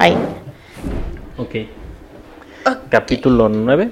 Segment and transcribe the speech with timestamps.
[0.00, 0.16] Ahí.
[1.36, 1.54] Ok.
[2.88, 3.90] Capítulo 9.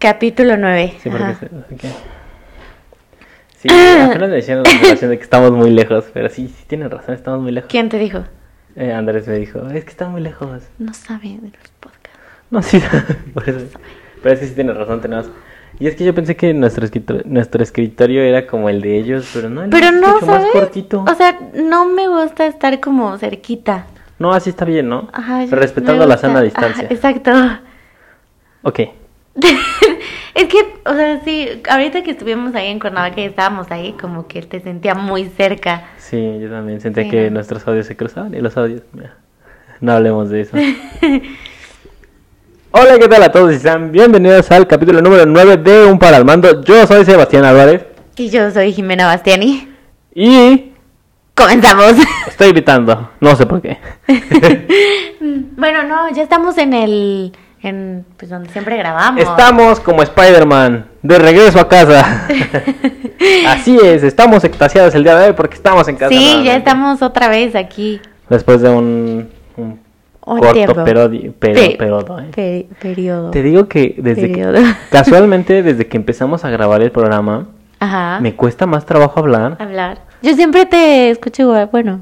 [0.00, 0.94] Capítulo 9.
[1.00, 1.34] Sí, porque Ajá.
[1.38, 1.94] se- ok.
[3.58, 7.14] Sí, apenas me decían la de que estamos muy lejos, pero sí, sí tienen razón,
[7.14, 7.70] estamos muy lejos.
[7.70, 8.24] ¿Quién te dijo?
[8.74, 10.64] Eh, Andrés me dijo, es que está muy lejos.
[10.80, 12.18] No sabe de los podcasts.
[12.50, 12.82] No, sí,
[13.34, 13.78] por eso.
[14.20, 15.30] Pero es que sí tienes razón, tenemos.
[15.78, 19.30] Y es que yo pensé que nuestro escritorio, nuestro escritorio era como el de ellos,
[19.32, 20.52] pero no, el Pero no, mucho más ¿sabes?
[20.52, 21.04] cortito.
[21.08, 23.86] O sea, no me gusta estar como cerquita.
[24.22, 25.08] No, así está bien, ¿no?
[25.12, 26.86] Ajá, Respetando la sana Ajá, distancia.
[26.88, 27.32] exacto.
[28.62, 28.78] Ok.
[30.34, 34.28] es que, o sea, sí, ahorita que estuvimos ahí en Cuernavaca y estábamos ahí, como
[34.28, 35.88] que te sentía muy cerca.
[35.98, 38.82] Sí, yo también sentí Sí, que nuestros audios se cruzaban y los audios.
[39.80, 40.56] No hablemos de eso.
[42.70, 43.52] Hola, ¿qué tal a todos?
[43.54, 46.62] Y sean bienvenidos al capítulo número 9 de Un para Mando.
[46.62, 47.84] Yo soy Sebastián Álvarez
[48.16, 49.68] Y yo soy Jimena Bastiani.
[50.14, 50.71] y
[51.34, 51.94] Comenzamos.
[52.28, 53.10] estoy gritando.
[53.20, 53.78] No sé por qué.
[55.56, 57.32] bueno, no, ya estamos en el.
[57.62, 59.22] En, pues donde siempre grabamos.
[59.22, 62.26] Estamos como Spider-Man, de regreso a casa.
[63.46, 66.08] Así es, estamos extasiados el día de hoy porque estamos en casa.
[66.12, 68.00] Sí, ya estamos otra vez aquí.
[68.28, 69.80] Después de un, un
[70.26, 71.32] Un corto periodo, ¿eh?
[71.38, 73.30] Pe- periodo.
[73.30, 77.46] Te digo que desde que- casualmente desde que empezamos a grabar el programa
[77.78, 78.18] Ajá.
[78.20, 79.56] me cuesta más trabajo hablar.
[79.60, 79.98] Hablar.
[80.22, 82.00] Yo siempre te escucho bueno.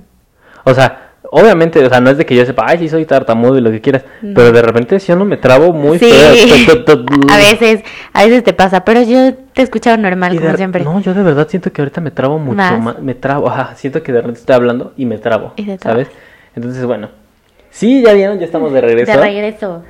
[0.65, 3.57] O sea, obviamente, o sea, no es de que yo sepa, ay, sí soy tartamudo
[3.59, 4.35] y lo que quieras, No.
[4.35, 6.31] pero de repente si yo no me trabo muy sí, feo.
[7.31, 7.83] A veces,
[8.13, 10.85] a veces te pasa, pero yo te he escuchado normal, y como de- siempre.
[10.85, 12.81] No, yo de verdad siento que ahorita me trabo mucho Más.
[12.81, 12.99] más.
[13.01, 15.77] Me trabo, ajá, siento que de repente estoy hablando y me trabo, Y.
[15.79, 16.09] ¿sabes?
[16.55, 17.09] Entonces, bueno.
[17.71, 19.13] Sí, ya vieron, ya estamos de regreso.
[19.13, 19.83] De regreso.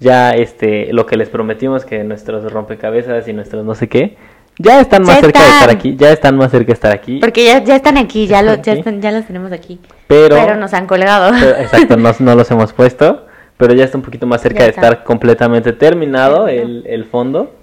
[0.00, 4.16] Ya, este, lo que les prometimos que nuestros rompecabezas y nuestros no sé qué,
[4.62, 7.18] ya están más Ya cerca de estar aquí, ya están más cerca de estar aquí.
[7.18, 9.80] Porque ya, ya están aquí, ya, lo, ya, están, ya los tenemos aquí.
[10.06, 11.32] Pero- nos han colgado.
[11.40, 14.70] Pero, exacto, no, no los hemos puesto, pero ya está un poquito más cerca de
[14.70, 17.54] estar completamente terminado el, el fondo.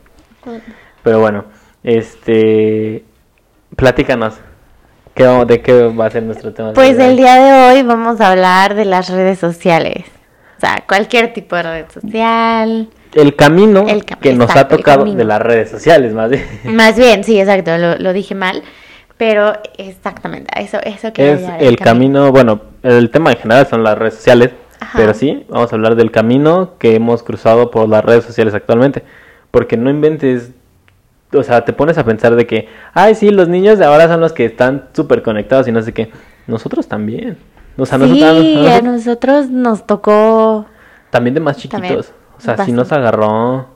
[1.03, 1.45] Pero bueno,
[1.83, 3.03] este,
[3.75, 4.35] platícanos,
[5.13, 6.73] ¿qué, vamos- ¿de qué va a ser nuestro tema?
[6.73, 10.05] Pues el día de hoy vamos a hablar de las redes sociales.
[10.57, 12.89] O sea, cualquier tipo de red social.
[13.17, 16.45] El camino El cam- que nos ha exacto, tocado de las redes sociales, más bien.
[16.75, 18.61] Más bien, sí, exacto, lo, lo dije mal.
[19.17, 23.97] Pero exactamente, eso, eso que Es el camino, bueno, el tema en general son las
[23.97, 24.95] redes sociales, Ajá.
[24.99, 29.03] pero sí, vamos a hablar del camino que hemos cruzado por las redes sociales actualmente,
[29.49, 30.51] porque no inventes,
[31.33, 34.21] o sea, te pones a pensar de que, ay, sí, los niños de ahora son
[34.21, 36.11] los que están súper conectados y no sé qué,
[36.45, 37.37] nosotros también,
[37.75, 40.67] o sea, Sí, nosotros, a nosotros nos tocó
[41.09, 42.05] también de más chiquitos, También,
[42.37, 43.07] o sea, sí nos bastante.
[43.07, 43.67] agarró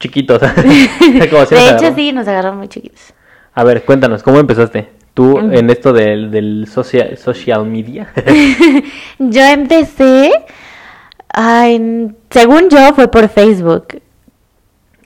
[0.00, 0.40] chiquitos,
[1.30, 1.94] como si de hecho, agarró.
[1.94, 3.14] sí, nos agarraron muy chiquitos.
[3.54, 4.88] A ver, cuéntanos, ¿cómo empezaste?
[5.14, 5.52] Tú Mm.
[5.54, 8.08] en esto del, del social, social media.
[9.18, 10.32] Yo empecé,
[11.28, 14.00] ay, según yo, fue por Facebook.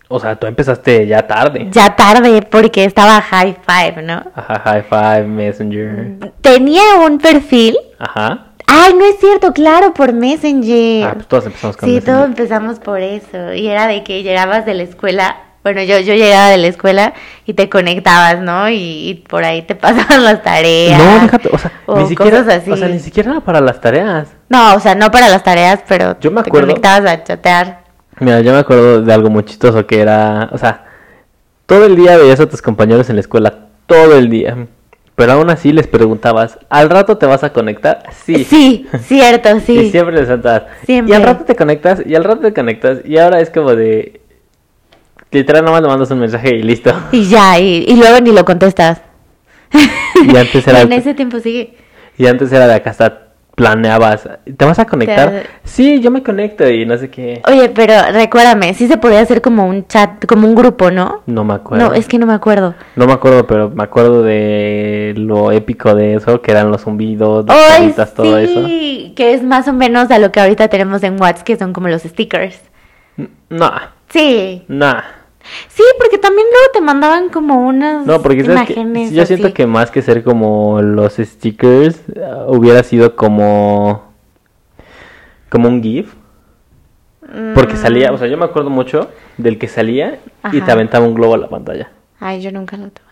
[0.08, 1.66] O sea, tú empezaste ya tarde.
[1.72, 4.22] Ya tarde, porque estaba High Five, ¿no?
[4.36, 6.32] Ajá, High Five, Messenger.
[6.40, 7.76] Tenía un perfil.
[7.98, 8.52] Ajá.
[8.66, 11.04] Ay, no es cierto, claro, por Messenger.
[11.08, 12.14] Ah, pues todos empezamos con sí, Messenger.
[12.14, 13.52] todos empezamos por eso.
[13.54, 15.36] Y era de que llegabas de la escuela.
[15.62, 17.12] Bueno, yo, yo llegaba de la escuela
[17.44, 18.68] y te conectabas, ¿no?
[18.68, 18.76] Y,
[19.08, 20.98] y por ahí te pasaban las tareas.
[21.02, 22.70] No, déjate, o sea, o ni siquiera, cosas así.
[22.70, 24.28] o sea, ni siquiera era para las tareas.
[24.48, 27.80] No, o sea, no para las tareas, pero Yo me te acuerdo- conectabas a chatear.
[28.20, 30.84] Mira, yo me acuerdo de algo muy chistoso que era, o sea,
[31.66, 33.52] todo el día veías a tus compañeros en la escuela,
[33.86, 34.56] todo el día.
[35.16, 38.02] Pero aún así les preguntabas, ¿al rato te vas a conectar?
[38.24, 38.44] Sí.
[38.44, 39.78] Sí, cierto, sí.
[39.78, 40.64] Y siempre les saltabas.
[40.84, 41.12] Siempre.
[41.12, 44.20] Y al rato te conectas, y al rato te conectas, y ahora es como de...
[45.30, 46.92] Literal, nomás le mandas un mensaje y listo.
[47.12, 49.00] Y ya, y, y luego ni lo contestas.
[49.72, 50.82] Y antes era...
[50.82, 51.76] en ese tiempo sigue.
[52.18, 53.25] Y antes era de acá hasta
[53.56, 55.44] planeabas, ¿te vas a conectar?
[55.64, 57.42] Sí, yo me conecto y no sé qué.
[57.48, 61.22] Oye, pero recuérdame, sí se podía hacer como un chat, como un grupo, ¿no?
[61.26, 61.88] No me acuerdo.
[61.88, 62.74] No, es que no me acuerdo.
[62.96, 67.46] No me acuerdo, pero me acuerdo de lo épico de eso, que eran los zumbidos,
[67.46, 68.66] las Ay, caritas, todo eso.
[68.66, 71.72] sí, que es más o menos a lo que ahorita tenemos en WhatsApp, que son
[71.72, 72.60] como los stickers.
[73.48, 73.72] No,
[74.10, 74.94] Sí, no.
[75.68, 79.12] Sí, porque también luego te mandaban como unas No, porque imágenes.
[79.12, 79.54] yo siento así.
[79.54, 84.02] que más que ser como los stickers, ah, hubiera sido como
[85.48, 86.12] como un GIF.
[87.54, 90.18] Porque Mm, salía, o sea, yo me acuerdo mucho del que salía
[90.52, 90.72] y te Ajá.
[90.72, 91.90] aventaba un globo a la pantalla.
[92.20, 93.04] Ay, yo nunca lo tuve.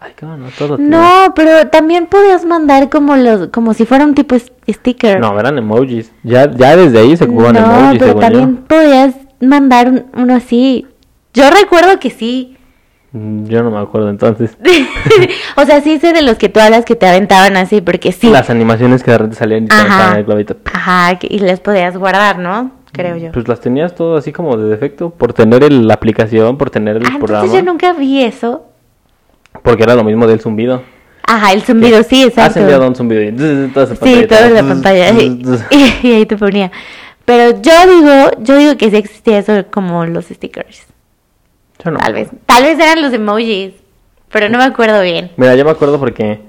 [0.00, 4.04] Ay, qué bueno, todo tiene- No, pero también podías mandar como los, como si fuera
[4.06, 4.34] un tipo
[4.66, 5.20] sticker.
[5.20, 6.10] No, eran emojis.
[6.22, 8.64] Ya, ya desde ahí se ocupan No, emojis, pero según también yo.
[8.66, 10.86] podías mandar un- uno así.
[11.34, 12.56] Yo recuerdo que sí.
[13.12, 14.56] Mm, Yo no me acuerdo entonces.
[15.56, 18.30] o sea, sí sé de los que tú hablas que te aventaban así, porque sí.
[18.30, 20.56] Las animaciones que de repente salían y te aventaban el globito.
[20.72, 22.72] Ajá, y les podías guardar, ¿no?
[22.92, 23.30] Creo yo.
[23.32, 26.96] Pues las tenías todo así como de defecto por tener el- la aplicación, por tener
[26.96, 27.44] el Ah, programa.
[27.44, 28.64] entonces yo nunca vi eso.
[29.62, 30.82] Porque era lo mismo del zumbido.
[31.26, 32.50] Ajá, el zumbido, sí, exacto.
[32.50, 33.32] Has enviado un zumbido y
[33.72, 34.36] toda esa Sí, pantallita.
[34.38, 35.10] todo en la pantalla.
[35.12, 35.42] Y,
[36.02, 36.72] y ahí te ponía.
[37.24, 40.86] Pero yo digo, yo digo que sí existía eso como los stickers.
[41.84, 41.98] Yo no.
[41.98, 42.28] Tal vez.
[42.46, 43.74] Tal vez eran los emojis.
[44.32, 45.30] Pero no me acuerdo bien.
[45.36, 46.40] Mira, yo me acuerdo porque,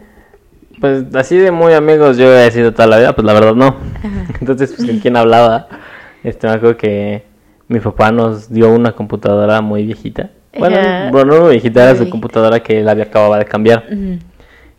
[0.80, 3.76] pues así de muy amigos yo he sido toda la vida, pues la verdad no.
[4.40, 5.68] Entonces, pues con quién hablaba.
[6.24, 7.24] Este, me acuerdo que
[7.68, 10.30] mi papá nos dio una computadora muy viejita.
[10.58, 11.10] Bueno, Ajá.
[11.12, 12.12] bueno, no viejita, era su viejita.
[12.12, 13.86] computadora que él había acababa de cambiar.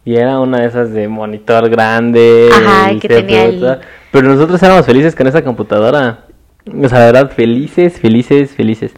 [0.04, 2.50] Y era una de esas de monitor grande.
[2.52, 3.78] Ajá, que tenía el-.
[4.12, 6.26] Pero nosotros éramos felices con esa computadora.
[6.66, 8.92] O sea, verdad, felices, felices, felices.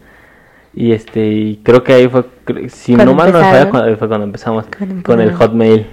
[0.75, 2.25] Y este, y creo que ahí fue,
[2.67, 5.33] si Cuando no mal no falla, cuando, fue cuando empezamos Cuando con el.
[5.33, 5.87] Hotmail.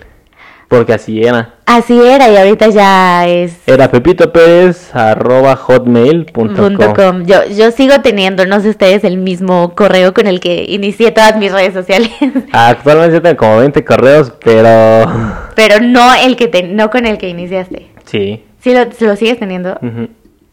[0.67, 1.57] Porque así era.
[1.67, 6.55] Así era y ahorita ya es Era Pepito Pérez arroba hotmail.com.
[6.55, 7.25] punto com.
[7.27, 11.37] Yo, yo sigo teniendo, no sé ustedes, el mismo correo con el que inicié todas
[11.37, 12.11] mis redes sociales.
[12.53, 15.07] Actualmente yo tengo como 20 correos, pero
[15.55, 17.89] Pero no el que te, no con el que iniciaste.
[18.07, 18.45] sí.
[18.61, 19.77] ¿Sí lo, lo sigues teniendo?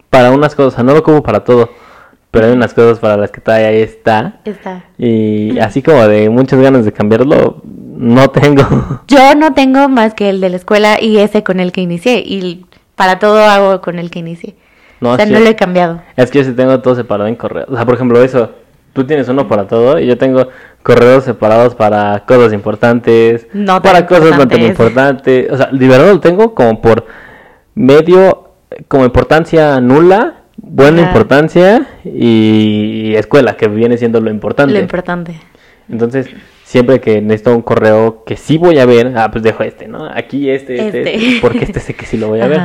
[0.10, 1.70] Para unas cosas, no lo como para todo.
[2.31, 4.40] Pero hay unas cosas para las que todavía ahí está.
[4.46, 4.86] Está.
[4.98, 8.64] Y así como de muchas ganas de cambiarlo, no tengo.
[9.08, 12.20] Yo no tengo más que el de la escuela y ese con el que inicié.
[12.20, 12.66] Y
[12.96, 14.56] para todo hago con el que inicié.
[15.02, 15.31] No, o sea, sí.
[15.31, 16.02] no lo he cambiado.
[16.18, 17.68] Es que yo sí tengo todo separado en correos.
[17.70, 18.52] O sea, por ejemplo, eso.
[18.92, 20.50] Tú tienes uno para todo y yo tengo
[20.81, 25.50] correos separados para cosas importantes, No para cosas no tan importantes.
[25.52, 27.06] O sea, de verdad lo tengo como por
[27.76, 28.50] medio,
[28.88, 34.74] como importancia nula, buena importancia y escuela, que viene siendo lo importante.
[34.74, 35.40] Lo importante.
[35.90, 36.28] Entonces,
[36.64, 40.06] siempre que necesito un correo que sí voy a ver, ah, pues dejo este, ¿no?
[40.06, 41.16] Aquí este, este, Este.
[41.16, 42.62] este, porque este sé que sí lo voy a ver.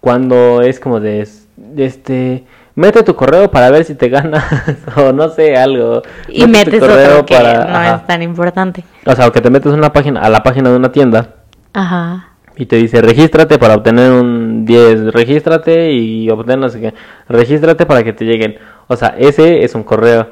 [0.00, 2.44] Cuando es como de, es- de este,
[2.76, 4.44] mete tu correo para ver si te ganas,
[4.96, 6.02] o no sé, algo.
[6.28, 7.96] Y Mete tu metes correo otro que para- no ajá.
[7.96, 8.84] es tan importante.
[9.04, 11.34] O sea, o que te metes una página, a la página de una tienda
[11.74, 12.27] Ajá.
[12.58, 16.94] Y te dice, regístrate para obtener un 10, regístrate y obtén no sé qué,
[17.28, 18.56] regístrate para que te lleguen.
[18.88, 20.28] O sea, ese es un correo.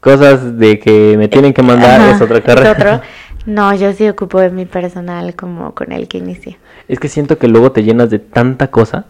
[0.00, 2.72] Cosas de que me tienen que mandar Ajá, es otro correo.
[2.78, 3.00] otro.
[3.46, 6.58] No, yo sí ocupo de mi personal como con el que inicié.
[6.88, 9.06] Es que siento que luego te llenas de tanta cosa,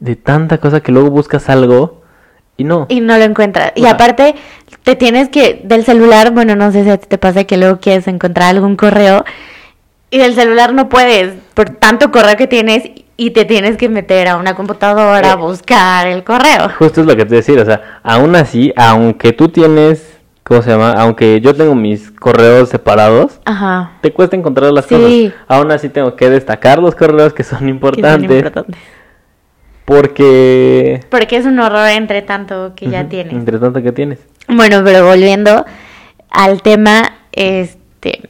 [0.00, 2.02] de tanta cosa que luego buscas algo
[2.56, 2.86] y no.
[2.88, 3.72] Y no lo encuentras.
[3.76, 4.34] Y O sea- aparte,
[4.82, 7.78] te tienes que, del celular, bueno, no sé si a ti te pasa que luego
[7.78, 9.24] quieres encontrar algún correo
[10.14, 14.28] y del celular no puedes, por tanto correo que tienes y te tienes que meter
[14.28, 15.36] a una computadora a Eh.
[15.36, 16.68] buscar el correo.
[16.78, 20.70] Justo es lo que te decir, o sea, aún así, aunque tú tienes, ¿cómo se
[20.70, 20.92] llama?
[20.92, 23.92] Aunque yo tengo mis correos separados, Ajá.
[24.02, 24.94] te cuesta encontrar las Sí.
[24.94, 25.40] cosas.
[25.48, 28.76] Aún así tengo que destacar los correos que son que son importantes, importantes.
[29.84, 31.00] porque...
[31.10, 33.32] Porque es un horror entre tanto que ya tienes.
[33.34, 34.18] Entre tanto que tienes.
[34.48, 35.64] Bueno, pero volviendo
[36.30, 38.20] al tema, este,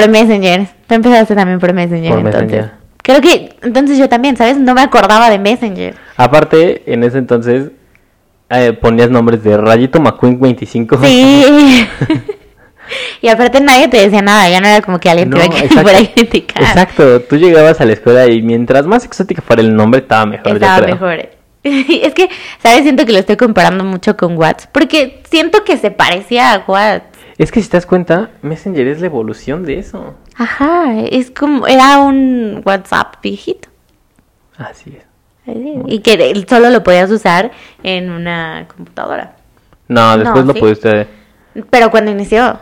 [0.00, 0.66] por Messenger.
[0.86, 2.42] Tú empezaste también por Messenger, Por entonces.
[2.50, 2.70] Messenger.
[3.02, 4.56] Creo que, entonces yo también, ¿sabes?
[4.58, 5.94] No me acordaba de Messenger.
[6.16, 7.70] Aparte, en ese entonces
[8.50, 10.98] eh, ponías nombres de Rayito McQueen 25.
[11.04, 11.88] Sí.
[13.22, 15.54] y aparte nadie te decía nada, ya no era como que alguien No, te iba
[15.54, 16.12] a exacto.
[16.14, 17.20] criticar.
[17.28, 20.48] Tú llegabas a la escuela y mientras más exótica fuera el nombre, estaba mejor.
[20.48, 20.94] yo Estaba creo.
[20.94, 21.28] mejor.
[21.62, 22.28] es que,
[22.62, 22.82] ¿sabes?
[22.82, 24.70] Siento que lo estoy comparando mucho con WhatsApp.
[24.72, 27.02] Porque siento que se parecía a WhatsApp.
[27.38, 30.14] Es que si te das cuenta, Messenger es la evolución de eso.
[30.36, 33.68] Ajá, es como, era un WhatsApp viejito.
[34.56, 35.04] Así es.
[35.86, 37.52] Y que solo lo podías usar
[37.82, 39.36] en una computadora.
[39.86, 40.60] No, después No, lo sí.
[40.60, 41.06] pudiste.
[41.70, 42.58] Pero cuando inició,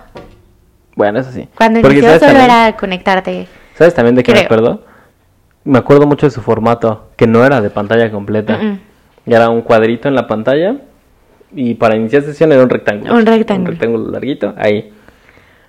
[0.96, 1.48] Bueno, eso sí.
[1.56, 2.50] cuando Porque inició ¿sabes solo también?
[2.60, 3.48] era conectarte.
[3.76, 4.84] ¿Sabes también de qué me acuerdo?
[5.64, 8.58] Me acuerdo mucho de su formato, que no era de pantalla completa.
[9.26, 10.76] Y Era un cuadrito en la pantalla
[11.54, 13.14] y para iniciar sesión era un rectángulo.
[13.14, 13.70] Un rectángulo.
[13.70, 14.92] Un rectángulo larguito, ahí.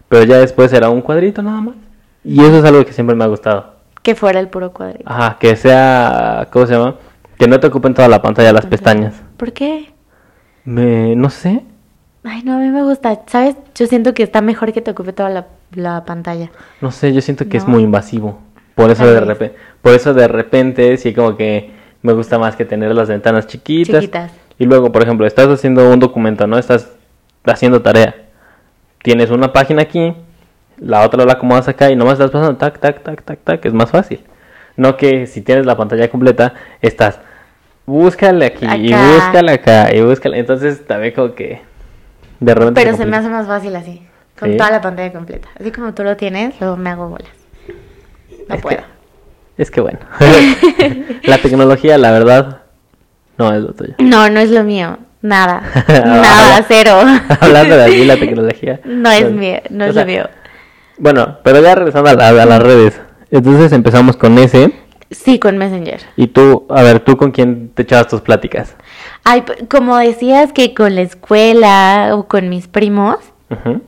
[0.10, 1.76] Pero ya después era un cuadrito nada más.
[2.24, 3.76] Y eso es algo que siempre me ha gustado.
[4.02, 5.04] Que fuera el puro cuadrito.
[5.06, 6.96] Ajá, que sea, ¿cómo se llama?
[7.38, 9.16] Que no te ocupen toda la pantalla las pestañas.
[9.38, 9.92] ¿Por qué?
[10.64, 11.64] Me, no sé.
[12.24, 13.22] Ay, no, a mí me gusta.
[13.28, 13.56] ¿Sabes?
[13.76, 16.52] Yo siento que está mejor que te ocupe toda la, la pantalla.
[16.82, 18.40] No sé, yo siento que es muy invasivo.
[18.76, 22.66] Por eso de repente, por eso de repente sí como que me gusta más que
[22.66, 24.02] tener las ventanas chiquitas.
[24.02, 24.32] Chiquitas.
[24.58, 26.58] Y luego, por ejemplo, estás haciendo un documento, ¿no?
[26.58, 26.90] Estás
[27.46, 28.16] haciendo tarea.
[29.04, 30.16] Tienes una página aquí,
[30.78, 33.74] la otra la acomodas acá y nomás estás pasando tac, tac, tac, tac, tac, es
[33.74, 34.22] más fácil.
[34.78, 37.20] No que si tienes la pantalla completa, estás
[37.86, 40.40] búscale aquí y búscale acá y búscale.
[40.40, 41.62] Entonces también como que
[42.40, 44.06] de repente Pero se me hace más fácil así.
[44.38, 44.58] Con Sí.
[44.58, 45.48] toda la pantalla completa.
[45.60, 47.30] Así como tú lo tienes, luego me hago bolas.
[48.50, 48.78] No Es puedo.
[49.56, 50.00] Que, es que bueno.
[51.24, 52.64] la tecnología, la verdad,
[53.38, 53.94] no es lo tuyo.
[54.00, 54.98] No, no es lo mío.
[55.22, 55.64] Nada.
[55.88, 57.00] Habla- Nada, cero.
[57.40, 58.80] Hablando de así, la tecnología.
[58.86, 60.30] No es mío, no es sea, lo mío.
[60.98, 63.00] Bueno, pero ya regresando a, la- a las redes.
[63.32, 64.72] Entonces empezamos con ese.
[65.12, 66.02] Sí, con Messenger.
[66.16, 68.76] Y tú, a ver, ¿tú con quién te echabas tus pláticas?
[69.24, 73.18] Ay, como decías que con la escuela o con mis primos,
[73.50, 73.82] Ujú.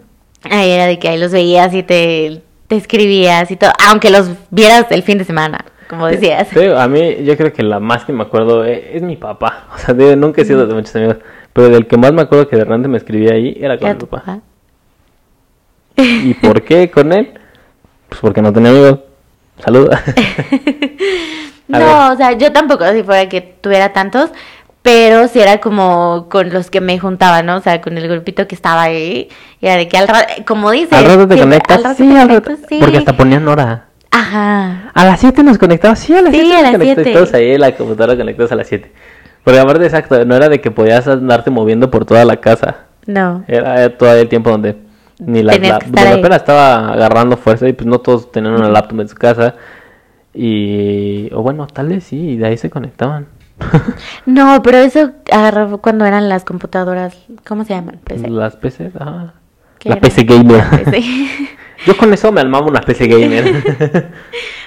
[0.50, 4.30] ahí era de que ahí los veías y te, te escribías y todo, aunque los
[4.52, 6.48] vieras el fin de semana, como decías.
[6.50, 9.68] Sí, a mí yo creo que la más que me acuerdo eh, es, mi papá.
[9.76, 11.18] O sea, nunca he sido de muchos amigos.
[11.54, 13.96] Pero del que más me acuerdo que de repente me escribía ahí era con mi
[13.96, 14.18] papá.
[14.18, 14.40] papá.
[15.98, 17.34] ¿Y por qué con él?
[18.10, 19.00] Pues porque no tenía amigos.
[19.60, 20.04] Saluda.
[21.68, 24.30] No, o sea, yo tampoco, si fuera que tuviera tantos,
[24.82, 27.58] pero si era como con los que me juntaba, ¿no?
[27.58, 29.28] O sea, con el grupito que estaba ahí,
[29.60, 31.98] y era de que al rato, como dices, al rato te conectas.
[31.98, 32.52] sí, al rato.
[32.70, 32.80] sí.
[32.80, 33.87] Porque hasta ponían hora.
[34.12, 34.92] Ajá.
[34.94, 36.00] A las 7 nos conectamos.
[36.00, 37.04] Sí, a las Sí, 7 a nos las conectamos.
[37.04, 37.14] siete.
[37.14, 38.92] Todos ahí la computadora conectados a las 7.
[39.44, 42.86] Porque aparte, exacto, no era de que podías andarte moviendo por toda la casa.
[43.06, 43.44] No.
[43.48, 44.76] Era eh, todo el tiempo donde
[45.20, 49.00] ni la, la- donde apenas estaba agarrando fuerza y pues no todos tenían una laptop
[49.02, 49.56] en su casa.
[50.34, 53.28] Y, o bueno, tal vez sí, y de ahí se conectaban.
[54.26, 58.00] No, pero eso agarró cuando eran las computadoras, ¿cómo se llaman?
[58.04, 58.30] PC.
[58.30, 59.34] Las PC, ajá.
[59.80, 60.02] ¿Qué La era?
[60.02, 60.64] PC gamer.
[60.84, 61.02] PC.
[61.86, 63.64] Yo con eso me armaba una PC gamer.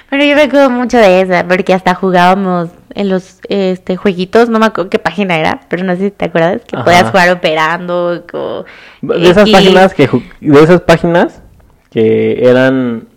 [0.09, 4.59] Pero yo me acuerdo mucho de esa, porque hasta jugábamos en los este jueguitos, no
[4.59, 6.83] me acuerdo qué página era, pero no sé si te acuerdas, que Ajá.
[6.83, 8.65] podías jugar operando, o
[9.01, 9.53] de esas X.
[9.53, 10.09] páginas que
[10.41, 11.41] de esas páginas
[11.89, 13.07] que eran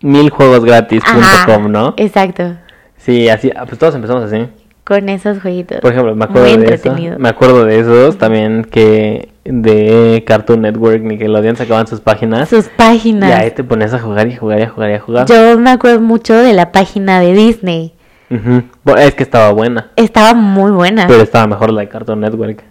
[0.00, 1.94] mil juegos gratis.com, Ajá, ¿no?
[1.98, 2.56] Exacto,
[2.96, 4.48] Sí, así, ah, pues todos empezamos así.
[4.84, 5.80] Con esos jueguitos.
[5.80, 6.94] Por ejemplo, me acuerdo de eso.
[7.18, 12.48] Me acuerdo de esos también que de Cartoon Network, Nickelodeon sacaban sus páginas.
[12.48, 13.30] Sus páginas.
[13.30, 15.26] Y ahí te ponías a jugar y jugar y a jugar y a jugar.
[15.26, 17.94] Yo me acuerdo mucho de la página de Disney.
[18.82, 21.06] Bueno, es que estaba buena, Estaba muy buena.
[21.06, 22.64] pero estaba mejor la de Cartoon Network.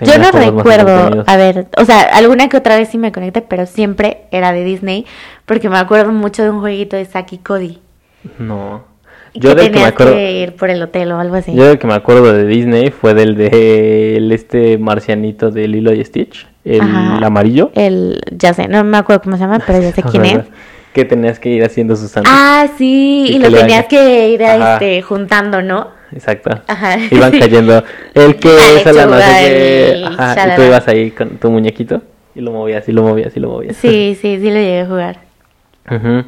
[0.00, 3.66] Yo no recuerdo, a ver, o sea, alguna que otra vez sí me conecté, pero
[3.66, 5.04] siempre era de Disney,
[5.44, 7.78] porque me acuerdo mucho de un jueguito de Saki Cody.
[8.38, 8.89] No.
[9.34, 10.14] Yo del que me acuerdo.
[10.14, 11.54] que ir por el hotel o algo así.
[11.54, 15.92] Yo del que me acuerdo de Disney fue del de el este marcianito de Lilo
[15.92, 17.26] y Stitch, el Ajá.
[17.26, 17.70] amarillo.
[17.74, 20.38] El, ya sé, no me acuerdo cómo se llama, pero ya sé quién es.
[20.92, 22.36] Que tenías que ir haciendo sus sándwiches.
[22.36, 25.88] Ah, sí, Y lo tenías que ir este, juntando, ¿no?
[26.12, 26.50] Exacto.
[26.66, 26.96] Ajá.
[27.10, 27.84] Iban cayendo.
[28.14, 28.48] El que
[28.84, 32.02] es la no sé Ajá, y tú ibas ahí con tu muñequito
[32.34, 33.76] y lo movías y lo movías y lo movías.
[33.76, 35.29] Sí, sí, sí lo llegué a jugar.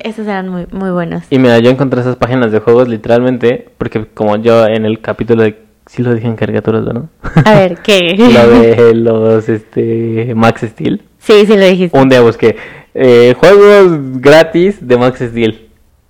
[0.01, 1.25] Esos eran muy, muy buenos.
[1.31, 5.43] Y mira, yo encontré esas páginas de juegos literalmente, porque como yo en el capítulo
[5.43, 5.59] de...
[5.87, 7.05] Sí lo dije en caricaturas, ¿verdad?
[7.45, 8.15] A ver, ¿qué?
[8.17, 11.03] lo de los este, Max Steel.
[11.19, 11.99] Sí, sí lo dijiste.
[11.99, 12.57] Un día busqué
[12.95, 15.69] eh, juegos gratis de Max Steel.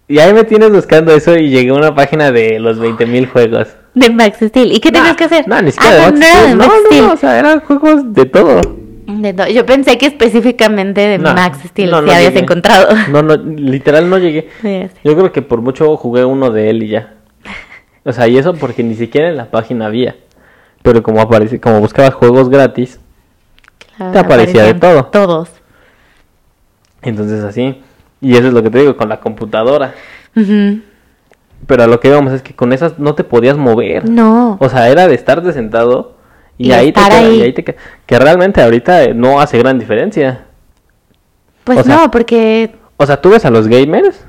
[0.09, 3.69] Y ahí me tienes buscando eso y llegué a una página de los 20.000 juegos.
[3.95, 4.73] De Max Steel.
[4.73, 5.49] ¿Y qué tenías Nah, que hacer?
[5.49, 6.49] No, ni siquiera ah, de no, Max no Steel.
[6.49, 7.07] de No, Max no, Steel.
[7.07, 8.61] no, o sea, eran juegos de todo.
[9.21, 12.41] De Yo pensé que específicamente de No, Max Steel no, si habías llegué.
[12.41, 12.89] encontrado.
[13.11, 14.49] No, no, literal no llegué.
[15.05, 17.15] Yo creo que por mucho jugué uno de él y ya.
[18.05, 20.17] O sea, y eso porque ni siquiera en la página había.
[20.83, 22.99] Pero como aparece, como buscabas juegos gratis,
[23.97, 25.05] Claro, Te aparecía de todo.
[25.07, 25.51] Todos.
[27.03, 27.81] entonces así.
[28.21, 29.95] Y eso es lo que te digo con la computadora.
[30.35, 34.09] Pero a lo que íbamos es que con esas no te podías mover.
[34.09, 34.57] No.
[34.61, 36.17] O sea, era de estarte sentado
[36.59, 37.37] y, Y ahí te queda- ahí.
[37.39, 40.45] y ahí te queda- Que realmente ahorita eh, no hace gran diferencia.
[41.65, 44.25] Pues o sea- no, porque O sea, tú ves a los gamers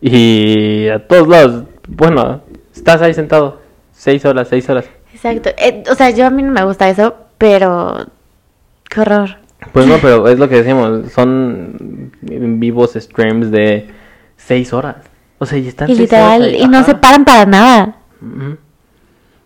[0.00, 2.42] y a todos lados, bueno,
[2.74, 3.60] estás ahí sentado
[3.92, 4.84] seis horas, seis horas.
[5.12, 5.50] Exacto.
[5.56, 8.06] Eh, o sea, yo a mí no me gusta eso, pero
[8.88, 9.36] qué horror.
[9.72, 13.88] Pues no, pero es lo que decimos, son vivos streams de
[14.36, 14.96] seis horas.
[15.38, 17.96] O sea, y están Y seis horas literal, ahí, y no se paran para nada.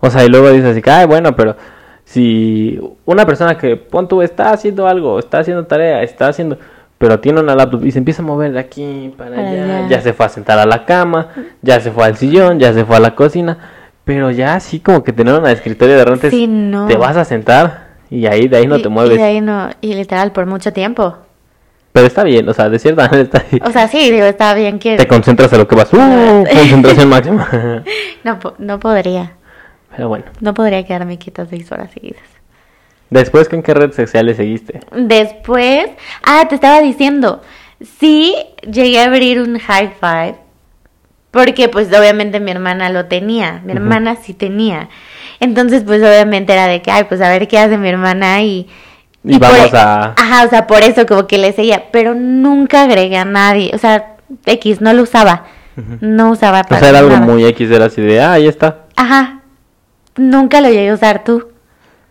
[0.01, 1.57] O sea, y luego dices así, ay, bueno, pero
[2.05, 6.59] si una persona que, pon tú, está haciendo algo, está haciendo tarea, está haciendo,
[6.99, 9.89] pero tiene una laptop y se empieza a mover de aquí para, Para allá, allá.
[9.89, 11.29] ya se fue a sentar a la cama,
[11.63, 13.59] ya se fue al sillón, ya se fue a la cocina,
[14.05, 16.87] pero ya así como que tener una escritorio de repente Sí, no.
[16.87, 19.17] te vas a sentar y ahí de ahí no Y- te Y mueves.
[19.17, 21.17] de ahí no, y literal por mucho tiempo.
[21.93, 23.63] Pero está bien, o sea, de cierta manera está bien.
[23.67, 25.93] O sea, sí, digo, está bien que Te concentras a lo que vas.
[25.93, 26.45] ¡Uh!
[26.53, 27.83] concentración máxima.
[28.25, 29.33] no, no podría.
[29.95, 30.25] Pero bueno.
[30.41, 32.23] No podría quedarme quieta seis horas seguidas.
[33.11, 34.81] Después, ¿con qué redes sociales seguiste?
[34.97, 35.87] Después,
[36.25, 37.43] ah, te estaba diciendo,
[38.01, 38.35] sí
[38.71, 40.37] llegué a abrir un high five,
[41.31, 44.89] porque pues obviamente mi hermana lo tenía, mi hermana sí tenía.
[45.41, 48.67] Entonces pues obviamente era de que, ay, pues a ver qué hace mi hermana y,
[49.25, 50.15] Y, vamos por- a...
[50.17, 53.79] Ajá, o sea, por eso como que le seguía, pero nunca agregué a nadie, o
[53.79, 55.45] sea, X, no lo usaba,
[56.01, 58.87] no usaba O para sea, era algo muy X, era así de, ah, ahí está.
[58.97, 59.42] Ajá,
[60.17, 61.49] nunca lo llegué a usar tú.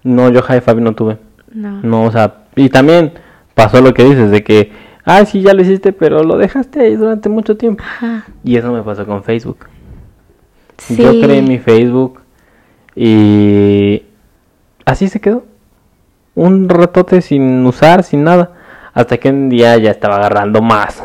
[0.03, 1.17] No, yo high five no tuve.
[1.53, 1.81] No.
[1.83, 3.13] No, o sea, y también
[3.53, 4.71] pasó lo que dices, de que,
[5.05, 7.83] ah, sí, ya lo hiciste, pero lo dejaste ahí durante mucho tiempo.
[7.83, 8.25] Ajá.
[8.43, 9.65] Y eso me pasó con Facebook.
[10.77, 10.95] Sí.
[10.95, 12.21] Yo creé mi Facebook
[12.95, 14.03] y
[14.85, 15.43] así se quedó.
[16.33, 18.53] Un ratote sin usar, sin nada.
[18.93, 21.03] Hasta que un día ya estaba agarrando más.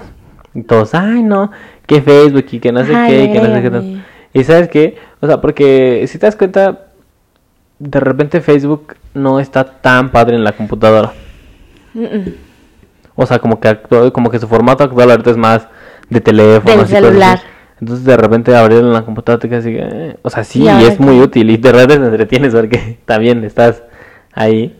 [0.54, 1.50] Y todos, ay no,
[1.86, 3.56] que Facebook y que no sé Ay, qué, y que no sé qué.
[3.56, 3.92] agrégame.
[3.92, 4.04] tal".
[4.32, 6.85] Y sabes qué, o sea, porque si te das cuenta,
[7.78, 11.12] de repente Facebook no está tan padre en la computadora.
[13.14, 15.66] O sea, como que actu- como que su formato actual ahorita es más
[16.10, 16.76] de teléfono.
[16.76, 17.40] Del celular.
[17.80, 20.84] Entonces de repente abrirlo en la computadora te quedas así, eh, o sea, sí, ¿Y
[20.84, 23.82] es muy útil y de repente te entretienes porque también estás
[24.32, 24.74] ahí.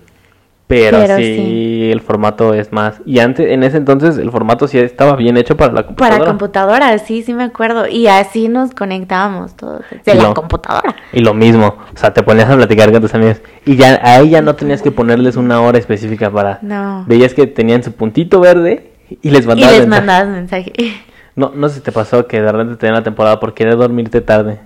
[0.68, 1.90] Pero, Pero sí, sí.
[1.92, 3.00] el formato es más.
[3.06, 6.16] Y antes, en ese entonces, el formato sí estaba bien hecho para la computadora.
[6.18, 7.86] Para computadora, sí, sí me acuerdo.
[7.86, 10.96] Y así nos conectábamos todos de Y la computadora.
[11.12, 13.40] Y lo mismo, o sea, te ponías a platicar con tus amigos.
[13.64, 16.58] Y ya a ella no tenías que ponerles una hora específica para.
[16.62, 17.04] No.
[17.06, 18.90] Veías que tenían su puntito verde
[19.22, 20.06] y les Y mandabas les mensaje.
[20.06, 20.72] mandabas mensaje.
[21.36, 24.22] No, no sé si te pasó que de repente te la temporada por querer dormirte
[24.22, 24.58] tarde.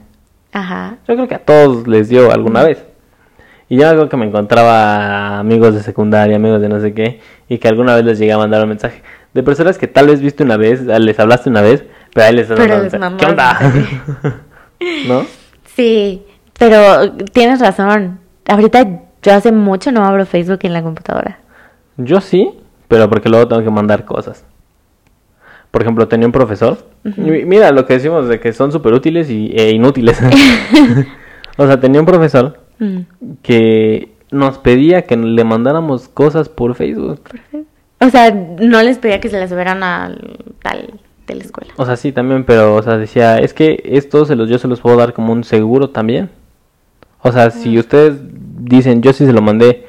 [0.52, 0.98] Ajá.
[1.08, 2.84] Yo creo que a todos les dio alguna vez.
[3.70, 7.58] Y yo acuerdo que me encontraba amigos de secundaria, amigos de no sé qué, y
[7.58, 9.00] que alguna vez les llegué a mandar un mensaje.
[9.32, 12.48] De personas que tal vez viste una vez, les hablaste una vez, pero ahí les
[12.48, 13.16] Pero les mensaje.
[13.16, 13.58] ¿Qué onda?
[15.06, 15.24] ¿No?
[15.76, 16.20] Sí,
[16.58, 18.18] pero tienes razón.
[18.48, 18.84] Ahorita
[19.22, 21.38] yo hace mucho no abro Facebook en la computadora.
[21.96, 22.50] Yo sí,
[22.88, 24.44] pero porque luego tengo que mandar cosas.
[25.70, 26.78] Por ejemplo, tenía un profesor.
[27.04, 30.20] mira lo que decimos de que son súper útiles y, e inútiles.
[31.56, 33.00] o sea, tenía un profesor Mm.
[33.42, 37.20] que nos pedía que le mandáramos cosas por Facebook.
[38.00, 40.94] O sea, no les pedía que se las subieran al tal
[41.26, 41.72] de la escuela.
[41.76, 44.66] O sea, sí, también, pero, o sea, decía, es que esto se los, yo se
[44.68, 46.30] los puedo dar como un seguro también.
[47.22, 48.16] O sea, si ustedes
[48.60, 49.84] dicen, yo sí se lo mandé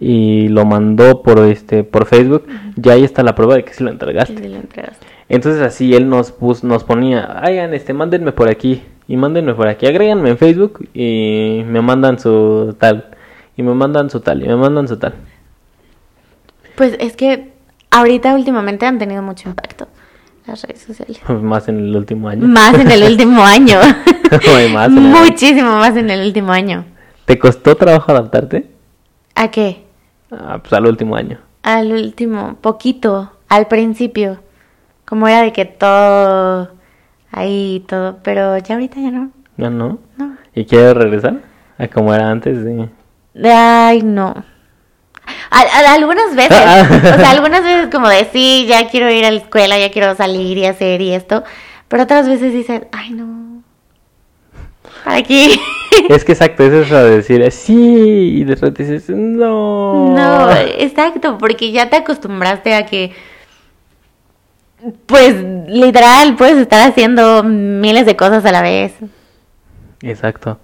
[0.00, 3.84] y lo mandó por este por Facebook, ya ahí está la prueba de que sí
[3.84, 4.42] lo Que entregaste.
[4.42, 5.06] sí lo entregaste.
[5.28, 9.68] Entonces así él nos pus, nos ponía, hagan este, mándenme por aquí y mándenme por
[9.68, 13.10] aquí, agréganme en Facebook y me mandan su tal
[13.58, 15.12] y me mandan su tal y me mandan su tal.
[16.76, 17.52] Pues es que
[17.90, 19.86] ahorita últimamente han tenido mucho impacto
[20.46, 21.20] las redes sociales.
[21.28, 22.46] Más en el último año.
[22.48, 23.80] Más en el último año.
[24.72, 26.86] Más el- Muchísimo más en el último año.
[27.26, 28.70] ¿Te costó trabajo adaptarte?
[29.34, 29.84] ¿A qué?
[30.30, 31.38] Ah, pues al último año.
[31.62, 34.38] Al último, poquito, al principio.
[35.04, 36.70] Como era de que todo
[37.32, 39.30] ahí todo, pero ya ahorita ya no.
[39.56, 39.98] ¿Ya no?
[40.16, 40.36] No.
[40.54, 41.36] ¿Y quieres regresar?
[41.78, 42.88] A como era antes, sí.
[43.44, 44.44] Ay, no.
[45.50, 49.30] A- a- algunas veces, o sea, algunas veces como de sí, ya quiero ir a
[49.30, 51.42] la escuela, ya quiero salir y hacer y esto,
[51.88, 53.62] pero otras veces dices, ay, no.
[55.04, 55.56] ¿Para qué?
[56.08, 60.08] Es que exacto, es eso de decir sí y de repente dices no.
[60.14, 63.12] No, exacto, porque ya te acostumbraste a que,
[65.06, 65.34] pues,
[65.66, 68.92] literal, puedes estar haciendo miles de cosas a la vez.
[70.02, 70.58] Exacto.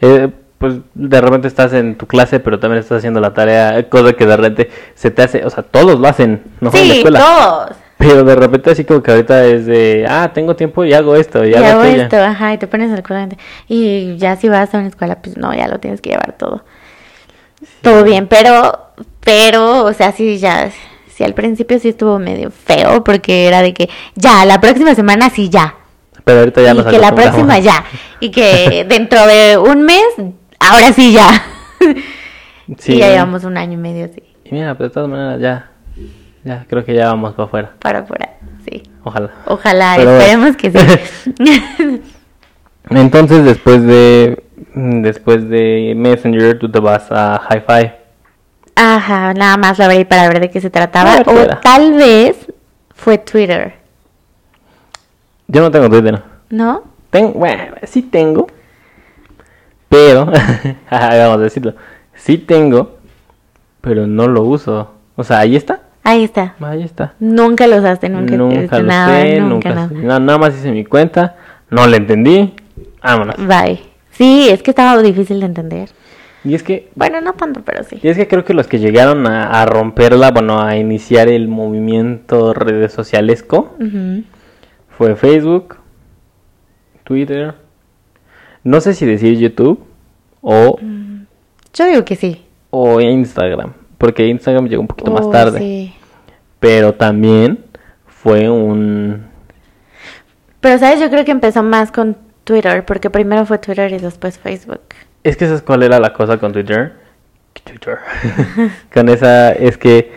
[0.00, 4.12] Eh, pues de repente estás en tu clase, pero también estás haciendo la tarea, cosa
[4.12, 6.98] que de repente se te hace, o sea, todos lo hacen, no en la sí,
[6.98, 7.18] escuela.
[7.18, 7.76] todos.
[7.98, 11.44] Pero de repente así como que ahorita es de, ah, tengo tiempo y hago esto,
[11.44, 13.38] y, Y hago esto, ajá, y te pones al corriente.
[13.66, 16.64] Y ya si vas a una escuela, pues no, ya lo tienes que llevar todo.
[17.80, 18.78] Todo bien, pero,
[19.24, 20.70] pero, o sea, sí, ya,
[21.22, 25.30] sí, al principio sí estuvo medio feo, porque era de que, ya, la próxima semana
[25.30, 25.76] sí, ya.
[26.24, 27.84] Pero ahorita ya y nos que la próxima ya.
[28.20, 30.04] Y que dentro de un mes,
[30.60, 31.30] ahora sí ya.
[32.78, 32.94] Sí.
[32.94, 35.70] Y ya llevamos un año y medio así, Y mira, pero de todas maneras ya,
[36.44, 37.72] ya creo que ya vamos para afuera.
[37.80, 38.30] para afuera,
[38.64, 38.82] sí.
[39.04, 39.30] Ojalá.
[39.46, 40.24] Ojalá, Pero bueno.
[40.24, 42.00] esperemos que sí.
[42.90, 48.01] Entonces después de después de Messenger tú te vas a Hi-Fi.
[48.74, 51.12] Ajá, nada más lo abrí para ver de qué se trataba.
[51.12, 52.36] A ver qué O tal vez
[52.94, 53.74] fue Twitter,
[55.48, 56.22] Yo no tengo Twitter.
[56.50, 56.82] ¿no?
[57.10, 58.46] Tengo, bueno, sí tengo.
[59.88, 60.26] Pero,
[60.90, 61.74] vamos a decirlo.
[62.14, 62.98] Sí tengo,
[63.80, 64.92] pero no lo uso.
[65.16, 65.80] O sea, ahí está.
[66.04, 66.54] Ahí está.
[66.60, 67.14] Ahí está.
[67.20, 69.88] Nunca lo usaste, nunca, Nunca lo nada, sé, nunca, nunca nada.
[69.88, 69.94] sé.
[69.94, 71.36] Nada más hice mi cuenta,
[71.70, 72.54] no le entendí.
[73.02, 73.36] Vámonos.
[73.36, 73.82] Bye.
[74.12, 75.90] Sí, es que estaba difícil de entender.
[76.44, 77.98] Y es que Bueno, no tanto, pero sí.
[78.02, 81.46] Y es que creo que los que llegaron a, a romperla, bueno, a iniciar el
[81.48, 83.76] movimiento redes socialesco,
[84.96, 85.76] fue Facebook,
[87.04, 87.54] Twitter,
[88.64, 89.80] no sé si decir YouTube
[90.40, 90.78] o,
[91.72, 92.42] Yo digo que sí.
[92.70, 95.58] o Instagram, porque Instagram llegó un poquito más Oh, tarde.
[95.60, 95.94] sí.
[96.60, 97.64] Pero también
[98.06, 99.26] fue un...
[100.60, 101.00] Pero, ¿sabes?
[101.00, 104.80] Yo creo que empezó más con Twitter, porque primero fue Twitter y después Facebook.
[105.24, 106.92] Es que ¿sabes cuál era la cosa con Twitter?
[107.64, 107.98] Twitter.
[108.94, 110.10] con esa es que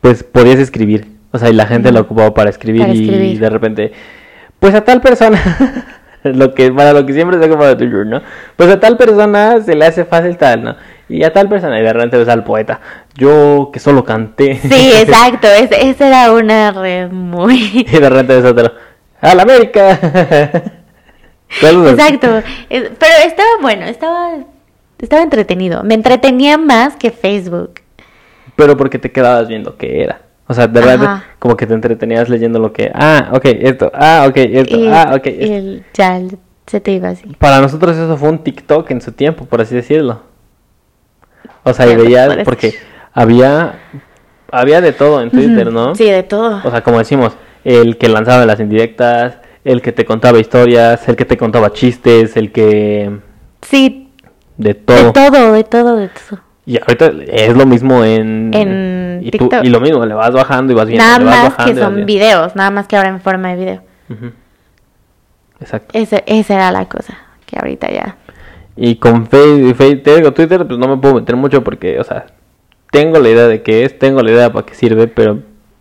[0.00, 1.06] pues podías escribir.
[1.32, 3.38] O sea, y la gente lo ocupaba para escribir Para y escribir.
[3.40, 3.92] de repente,
[4.58, 5.38] pues a tal persona,
[6.22, 8.22] lo que para lo que siempre se ha ocupado Twitter, ¿no?
[8.56, 10.76] Pues a tal persona se le hace fácil tal, ¿no?
[11.10, 12.80] Y a tal persona, y de repente ves al poeta,
[13.14, 14.54] yo que solo canté.
[14.56, 15.48] Sí, exacto.
[15.48, 17.84] es- esa era una red muy...
[17.86, 18.72] y de repente ves otro,
[19.20, 19.98] ¡a la América!
[21.50, 22.42] Exacto.
[22.68, 22.88] Pero
[23.26, 24.30] estaba bueno, estaba,
[24.98, 25.82] estaba entretenido.
[25.82, 27.80] Me entretenía más que Facebook.
[28.56, 30.22] Pero porque te quedabas viendo qué era.
[30.46, 31.24] O sea, de verdad, Ajá.
[31.38, 35.12] como que te entretenías leyendo lo que, ah, ok, esto, ah, ok, esto, Y, ah,
[35.14, 35.26] ok.
[35.26, 36.20] y el- ya
[36.66, 37.26] se te iba así.
[37.38, 40.22] Para nosotros eso fue un TikTok en su tiempo, por así decirlo.
[41.64, 42.44] O sea, y parece.
[42.44, 42.74] porque
[43.12, 43.78] había,
[44.50, 45.70] había de todo en Twitter.
[45.70, 45.94] ¿no?
[45.94, 46.60] Sí, de todo.
[46.64, 49.36] O sea, como decimos, el que lanzaba las indirectas,
[49.70, 53.18] el que te contaba historias, el que te contaba chistes, el que...
[53.62, 54.10] sí,
[54.56, 55.12] de de todo.
[55.12, 56.40] todo, de todo, de todo.
[56.66, 58.50] Y ahorita es lo mismo en...
[58.54, 61.04] En y, tú- y lo mismo, le vas bajando y vas viendo.
[61.04, 63.56] nada le vas más bajando que son videos, nada más que ahora en forma de
[63.56, 63.82] video.
[65.60, 65.98] Exacto.
[65.98, 68.16] Ese, esa era la cosa, que ahorita ya.
[68.76, 72.26] Y con Facebook, te digo, Twitter, pues no me puedo meter mucho porque, o sea,
[72.90, 75.40] tengo la idea de qué es, tengo la idea para qué sirve, pero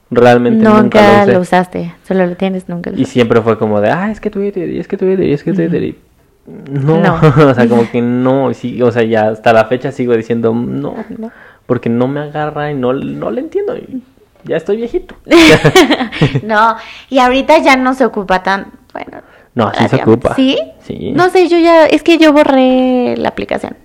[0.09, 3.89] realmente nunca, Nunca lo usaste, solo lo tienes, nunca lo Y siempre fue como de,
[3.89, 5.97] ah, es que Twitter, y es que Twitter, y es que Twitter, y...
[6.45, 7.15] No, No.
[7.49, 10.95] o sea, como que no, sí, o sea, ya hasta la fecha sigo diciendo no,
[11.17, 11.31] No.
[11.65, 14.01] porque no me agarra y no, no le entiendo, y
[14.43, 15.15] ya estoy viejito.
[16.43, 16.77] no,
[17.09, 19.21] y ahorita ya no se ocupa tan, bueno.
[19.55, 20.35] No, sí se ocupa.
[20.35, 20.57] ¿Sí?
[20.81, 21.11] Sí.
[21.13, 23.75] No sé, yo ya, es que yo borré la aplicación.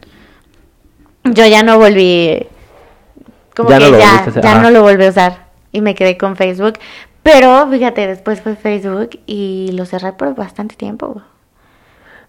[1.24, 2.46] Yo ya no volví,
[3.56, 5.41] como Ya que no ya, ya no lo volví a usar
[5.72, 6.74] y me quedé con Facebook.
[7.22, 11.22] Pero fíjate, después fue Facebook y lo cerré por bastante tiempo.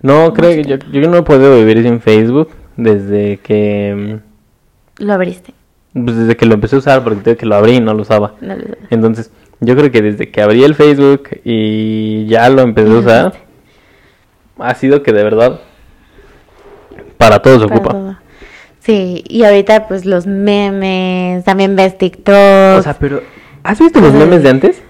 [0.02, 4.20] No, creo que yo, yo no he podido vivir sin Facebook desde que,
[4.98, 5.54] Lo abriste.
[5.94, 8.02] pues, desde que lo empecé a usar, porque tengo que lo abrí y no lo
[8.02, 8.34] usaba.
[8.42, 12.92] No lo- Entonces, yo creo que desde que abrí el Facebook y ya lo empecé
[12.92, 13.34] a usar,
[14.60, 15.62] ha sido que de verdad
[17.18, 17.92] para todo se para ocupa.
[17.94, 18.13] todo.
[18.84, 22.80] Sí, y ahorita pues los memes, también ves TikTok.
[22.80, 23.22] O sea, pero
[23.64, 24.82] ¿has visto los memes de antes?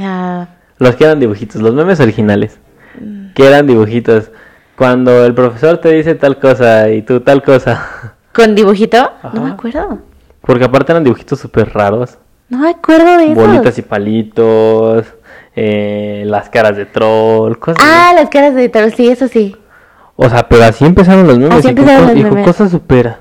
[0.00, 2.58] ah, Los que eran dibujitos, los memes originales.
[3.34, 4.30] Que eran dibujitos.
[4.76, 8.14] Cuando el profesor te dice tal cosa y tú tal cosa.
[8.32, 8.96] ¿Con dibujito?
[8.98, 9.30] Ajá.
[9.34, 9.98] No me acuerdo.
[10.40, 12.18] Porque aparte eran dibujitos súper raros.
[12.48, 13.34] No me acuerdo de eso.
[13.34, 15.06] Bolitas y palitos.
[15.54, 17.56] eh, las caras de troll.
[17.58, 17.88] Cosas así.
[17.94, 19.56] Ah, las caras de troll, sí, eso sí.
[20.16, 21.58] O sea, pero así empezaron los memes.
[21.58, 23.16] Así y con empezaron co- los y con cosas súper.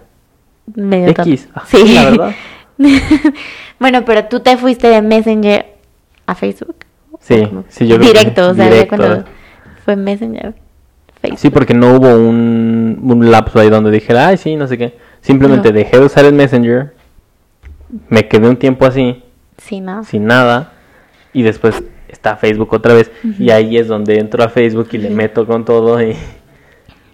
[0.75, 1.49] Medio X.
[1.56, 1.93] Ah, Sí.
[1.93, 2.32] la verdad.
[3.80, 5.65] bueno, pero tú te fuiste de Messenger
[6.25, 6.75] a Facebook.
[7.19, 7.63] Sí, ¿Cómo?
[7.69, 8.95] sí, yo Directo, o sea, directo.
[8.97, 9.23] cuando
[9.86, 10.54] fue Messenger.
[11.21, 11.39] Facebook.
[11.39, 14.97] Sí, porque no hubo un, un lapso ahí donde dijera, ay, sí, no sé qué.
[15.21, 15.75] Simplemente No.
[15.75, 16.93] dejé de usar el Messenger,
[18.10, 19.23] me quedé un tiempo así,
[19.58, 20.04] Sí, ¿no?
[20.04, 20.71] sin nada,
[21.34, 25.10] y después está Facebook otra vez, y ahí es donde entro a Facebook y le
[25.12, 26.15] meto con todo y...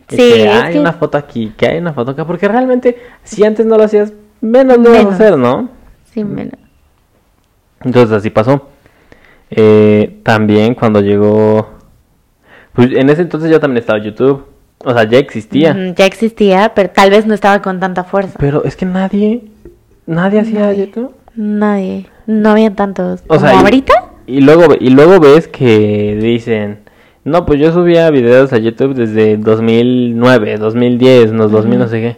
[0.10, 3.44] Sí, que hay que- una foto aquí, que hay una foto acá, porque realmente si
[3.44, 5.70] antes no lo hacías, menos lo vas a hacer, ¿no?
[6.14, 6.54] Sí, menos.
[7.84, 8.70] Entonces así pasó.
[9.50, 11.70] Eh, también cuando llegó...
[12.74, 14.46] Pues en ese entonces yo también estaba en YouTube.
[14.80, 15.76] O sea, ya existía.
[15.96, 18.36] Ya existía, pero tal vez no estaba con tanta fuerza.
[18.40, 19.44] Pero es que nadie...
[20.06, 20.72] Nadie hacía.
[20.74, 21.14] YouTube.
[21.36, 22.06] Nadie.
[22.28, 23.24] No había tantos.
[23.28, 24.06] O sea, ¿Como y- ahorita?
[24.28, 26.80] Y luego, y luego ves que dicen...
[27.28, 32.18] No, pues yo subía videos a YouTube desde 2009, 2010, no, 2000 no sé qué.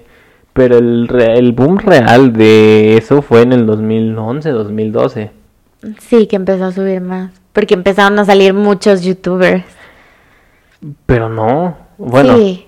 [0.54, 5.32] Pero el, re- el boom real de eso fue en el 2011, 2012.
[6.00, 7.32] Sí, que empezó a subir más.
[7.54, 9.64] Porque empezaron a salir muchos youtubers.
[11.06, 11.76] Pero no.
[11.98, 12.68] Bueno, sí,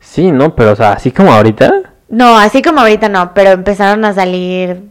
[0.00, 0.30] Sí.
[0.30, 1.72] no, pero o sea, así como ahorita.
[2.10, 4.82] No, así como ahorita no, pero empezaron a salir,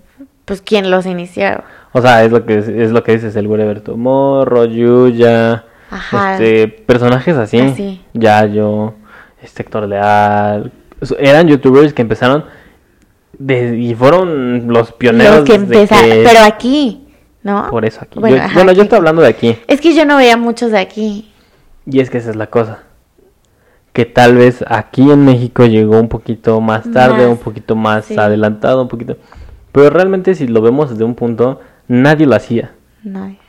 [0.45, 1.63] pues, quien los inició.
[1.93, 6.33] O sea, es lo que es lo que dices, el Wherever Tomorrow, Yuya, Ajá.
[6.33, 8.01] este, personajes así, Así.
[8.13, 8.93] Yayo,
[9.41, 10.71] este Héctor Leal,
[11.19, 12.45] eran youtubers que empezaron
[13.37, 17.07] de- y fueron los pioneros Los que de empezaron, que- pero aquí,
[17.43, 17.67] ¿no?
[17.69, 18.19] por eso aquí.
[18.19, 18.85] Bueno, yo, ajá, bueno, yo aquí.
[18.87, 21.31] estoy hablando de aquí Es que yo no veía muchos de aquí.
[21.85, 22.79] y es que esa es la cosa.
[23.93, 28.05] Que tal vez aquí en México llegó un poquito más tarde, Más, un poquito más
[28.05, 28.15] sí.
[28.17, 29.17] adelantado, un poquito.
[29.71, 32.71] Pero realmente si lo vemos desde un punto, nadie lo hacía.
[33.03, 33.39] Nadie.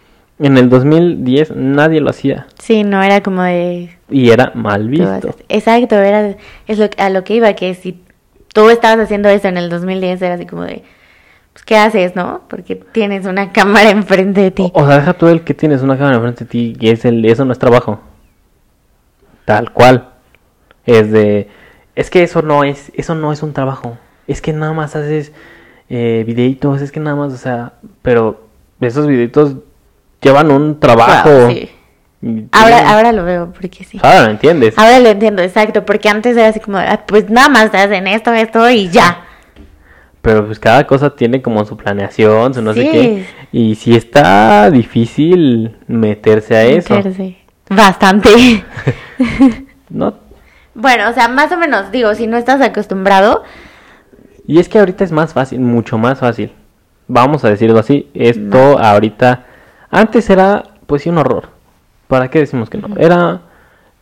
[0.41, 3.91] En el 2010 nadie lo hacía Sí, no era como de...
[4.09, 5.35] y era mal visto.
[5.49, 8.01] Exacto, era es lo, a lo que iba, que si
[8.53, 10.85] tú estabas haciendo eso en el 2010 era así como de...
[11.53, 12.43] pues, ¿qué haces, no?
[12.49, 14.71] Porque tienes una cámara enfrente de ti.
[14.75, 17.05] O, o sea, deja tú el que tienes una cámara enfrente de ti y es
[17.05, 18.01] el, eso no es trabajo.
[19.45, 20.11] Tal cual.
[20.85, 21.49] Es de,
[21.97, 23.99] es que eso no es, eso no es un trabajo.
[24.27, 25.33] Es que nada más haces
[25.89, 27.73] eh, videitos, es que nada más, o sea,
[28.03, 28.47] pero
[28.81, 29.57] esos videitos
[30.21, 31.31] llevan un trabajo.
[31.31, 31.71] Wow, sí.
[32.21, 33.99] Y Ahora, ahora lo veo, porque sí.
[34.03, 34.77] Ahora lo entiendes.
[34.77, 38.09] Ahora lo entiendo, exacto, porque antes era así como, ah, pues nada más te hacen
[38.09, 39.25] esto, esto y ya.
[40.21, 43.27] Pero pues cada cosa tiene como su planeación, su no sé qué.
[43.53, 46.95] Y sí está difícil meterse a eso.
[46.95, 47.37] Meterse.
[47.71, 48.65] Bastante.
[49.91, 50.13] No.
[50.75, 53.43] bueno, o sea, más o menos, digo, si no estás acostumbrado,
[54.47, 56.53] Y es que ahorita es más fácil, mucho más fácil.
[57.07, 58.11] Vamos a decirlo así.
[58.13, 59.47] Esto ahorita.
[59.91, 61.49] Antes era, pues sí, un horror.
[62.09, 62.89] ¿Para qué decimos que no?
[62.97, 63.41] Era.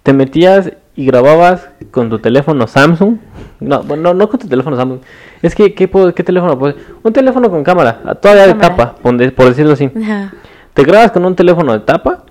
[0.02, 3.16] Te metías y grababas con tu teléfono Samsung.
[3.60, 5.00] No, bueno, no, no con tu teléfono Samsung.
[5.42, 6.58] Es que, ¿qué, teléfono?
[6.58, 8.00] Pues un teléfono con cámara.
[8.20, 9.90] Todavía de tapa, por de- por decirlo así.
[10.00, 10.32] ajá,
[10.74, 12.22] Te grabas con un teléfono de tapa.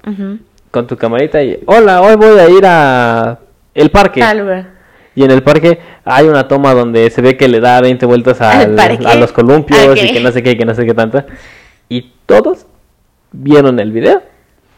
[0.72, 3.39] con tu camarita y hola, hoy voy a ir a
[3.74, 4.20] el parque.
[4.22, 4.68] tal.
[5.15, 8.41] Y en el parque hay una toma donde se ve que le da 20 vueltas
[8.41, 9.06] al- ¿Al parque?
[9.08, 11.24] a los columpios y que no sé qué, que no sé qué tanto.
[11.88, 12.65] Y todos
[13.38, 14.21] vieron el video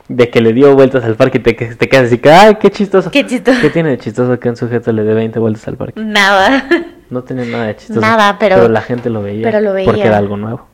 [0.07, 2.71] de que le dio vueltas al parque y te, te quedas así, que, ay, qué
[2.71, 3.11] chistoso.
[3.11, 3.59] Qué chistoso.
[3.61, 5.99] ¿Qué tiene de chistoso que un sujeto le dé 20 vueltas al parque?
[5.99, 6.65] Nada.
[7.09, 8.01] No tiene nada de chistoso.
[8.01, 9.43] Nada, pero- la gente lo veía.
[9.43, 10.05] pero lo Porque veía.
[10.07, 10.67] era algo nuevo.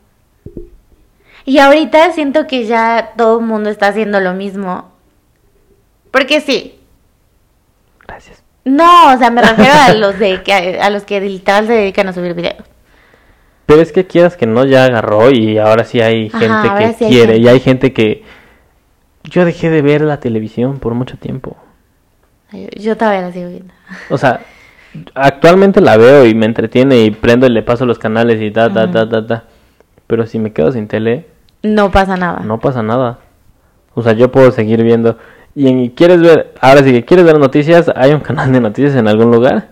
[1.45, 4.91] Y ahorita siento que ya todo el mundo está haciendo lo mismo.
[6.09, 6.79] Porque sí.
[8.07, 8.41] Gracias.
[8.65, 12.07] No, o sea, me refiero a los de que a los que literal se dedican
[12.07, 12.63] a subir videos.
[13.73, 17.05] Pero es que quieras que no, ya agarró y ahora sí hay gente que sí
[17.05, 17.33] hay quiere.
[17.33, 17.37] gente.
[17.37, 18.23] Y hay gente que...
[19.23, 21.57] Yo dejé de ver la televisión por mucho tiempo.
[22.51, 23.73] Yo, yo todavía la sigo viendo.
[24.09, 24.41] O sea,
[25.15, 28.71] actualmente la veo y me entretiene y prendo y le paso los canales y ta,
[28.71, 29.43] ta, ta, ta, ta.
[30.07, 31.25] Pero si me quedo sin tele,
[31.63, 32.41] No pasa nada.
[32.41, 33.19] no pasa nada.
[33.95, 35.17] O sea, yo puedo seguir viendo.
[35.55, 39.07] Y quieres ver, ahora sí que quieres ver noticias, hay un canal de noticias en
[39.07, 39.69] algún lugar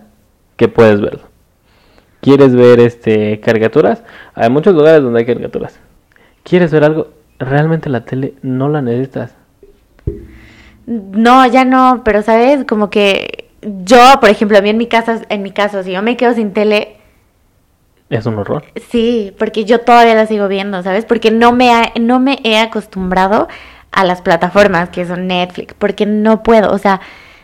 [0.56, 1.31] que puedes verlo.
[2.22, 4.02] ¿Quieres ver este caricaturas?
[4.34, 5.78] Hay muchos lugares donde hay caricaturas.
[6.44, 7.08] ¿Quieres ver algo?
[7.38, 9.34] Realmente la tele no la necesitas.
[10.86, 13.50] No, ya no, pero sabes, como que
[13.84, 16.32] yo, por ejemplo, a mí en mi caso, en mi caso, si yo me quedo
[16.34, 16.96] sin tele,
[18.10, 18.64] Es un horror.
[18.90, 21.04] sí, porque yo todavía la sigo viendo, ¿sabes?
[21.04, 23.48] Porque no me ha- no me he acostumbrado
[23.90, 27.00] a las plataformas que son Netflix, porque no puedo, o sea,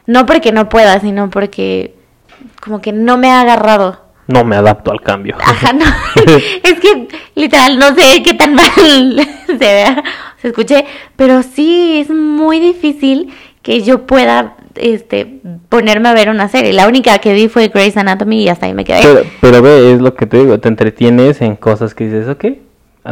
[0.07, 1.95] no porque no pueda, sino porque
[2.63, 4.08] como que no me ha agarrado.
[4.29, 5.37] No me adapto al cambio.
[5.41, 5.85] Ajá, no.
[6.63, 10.03] es que literal no sé qué tan mal se vea,
[10.41, 10.85] se escuche,
[11.17, 16.73] pero sí es muy difícil que yo pueda este ponerme a ver una serie.
[16.73, 19.01] La única que vi fue Grey's Anatomy y hasta ahí me quedé.
[19.03, 22.45] Pero, pero ve, es lo que te digo, te entretienes en cosas que dices, ok,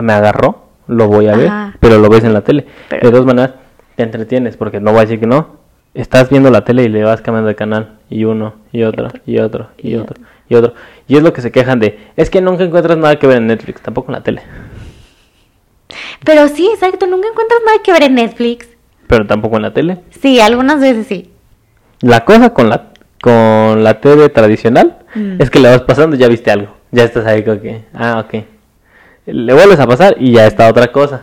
[0.02, 1.50] me agarró, lo voy a ver,
[1.80, 2.66] pero lo ves en la tele.
[2.88, 3.54] Pero- De todas maneras,
[3.96, 5.56] te entretienes, porque no voy a decir que no.
[5.94, 9.38] Estás viendo la tele y le vas cambiando de canal, y uno, y otro, y
[9.38, 10.22] otro, y Y otro, y otro.
[10.48, 13.46] Y es lo que se quejan de, es que nunca encuentras nada que ver en
[13.48, 14.42] Netflix, tampoco en la tele,
[16.24, 18.68] Pero sí, exacto, nunca encuentras nada que ver en Netflix.
[19.06, 19.98] pero tampoco en la tele.
[20.20, 21.30] Sí, algunas veces sí.
[22.00, 22.90] La cosa con la
[23.22, 25.40] con la tele tradicional Mm.
[25.40, 26.76] es que le vas pasando y ya viste algo.
[26.90, 28.44] Ya estás ahí como que, ah, ok.
[29.26, 31.22] Le vuelves a pasar y ya está otra cosa.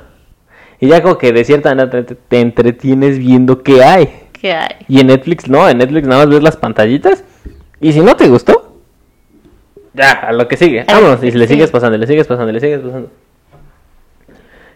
[0.80, 4.10] Y ya como que de cierta manera te, te entretienes viendo qué hay.
[4.32, 4.76] ¿Qué hay?
[4.88, 7.24] Y en Netflix no, en Netflix nada más ves las pantallitas.
[7.80, 8.73] Y si no te gustó,
[9.94, 10.82] ya, a lo que sigue.
[10.82, 11.48] A lo Vámonos, y le sigue.
[11.48, 13.10] sigues pasando, le sigues pasando, le sigues pasando.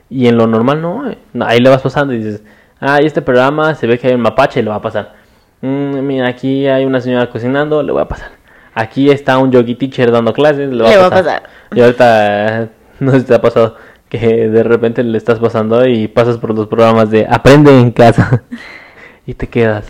[0.10, 1.18] Y en lo normal no, eh.
[1.34, 2.44] No, ahí le vas pasando y dices,
[2.80, 5.16] ah, y este programa se ve que hay un mapache, le va a pasar.
[5.62, 8.30] Mm, mira, aquí hay una señora cocinando, le voy a pasar.
[8.74, 11.44] Aquí está un yogi teacher dando clases, le va, Le a, va a pasar.
[11.74, 12.68] Y ahorita, eh,
[13.00, 13.76] no sé si te ha pasado
[14.08, 18.44] que de repente le estás pasando y pasas por los programas de aprende en casa
[19.26, 19.86] y te quedas.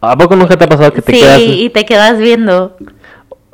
[0.00, 1.40] ¿A poco nunca te ha pasado que te sí, quedas?
[1.40, 2.76] y te quedas viendo.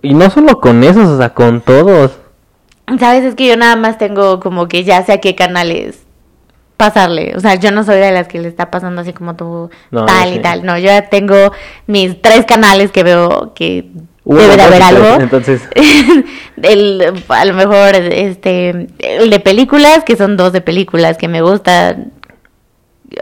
[0.07, 2.19] Y no solo con esos, o sea, con todos.
[2.99, 6.07] Sabes, es que yo nada más tengo como que ya sé a qué canales
[6.77, 7.35] pasarle.
[7.37, 10.07] O sea, yo no soy de las que le está pasando así como tú No,
[10.07, 10.65] tal y tal.
[10.65, 11.53] No, yo ya tengo
[11.87, 13.91] mis tres canales que veo que
[14.25, 15.21] debe de haber algo.
[15.21, 15.63] entonces.
[16.63, 21.43] el, a lo mejor este el de películas, que son dos de películas que me
[21.43, 22.13] gustan.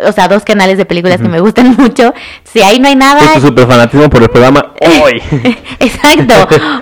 [0.07, 2.13] O sea, dos canales de películas que me gustan mucho.
[2.45, 5.23] Si ahí no hay nada, Es tu super fanatismo por el programa hoy.
[5.81, 6.35] Exacto.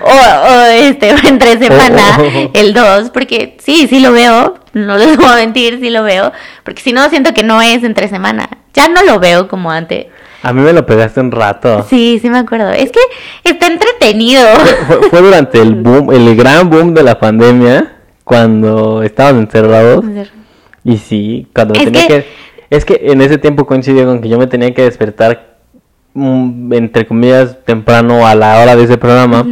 [0.05, 2.51] O, o, este, entre semana, Oh, oh, oh.
[2.55, 4.55] el 2, porque sí, sí lo veo.
[4.75, 6.33] No les voy a mentir, sí lo veo.
[6.65, 8.49] Porque si no, siento que no es entre semana.
[8.75, 10.07] Ya no lo veo como antes.
[10.45, 11.85] A mí me lo pegaste un rato.
[11.89, 12.71] Sí, sí me acuerdo.
[12.71, 13.01] Es que
[13.45, 14.43] está entretenido.
[14.87, 20.05] Fue, fue durante el boom, el gran boom de la pandemia, cuando estábamos encerrados.
[20.85, 22.43] Y sí, cuando Es tenía que- que...
[22.73, 25.59] Es que en ese tiempo coincidió con que yo me tenía que despertar,
[26.15, 29.47] mm, entre comillas, temprano a la hora de ese programa.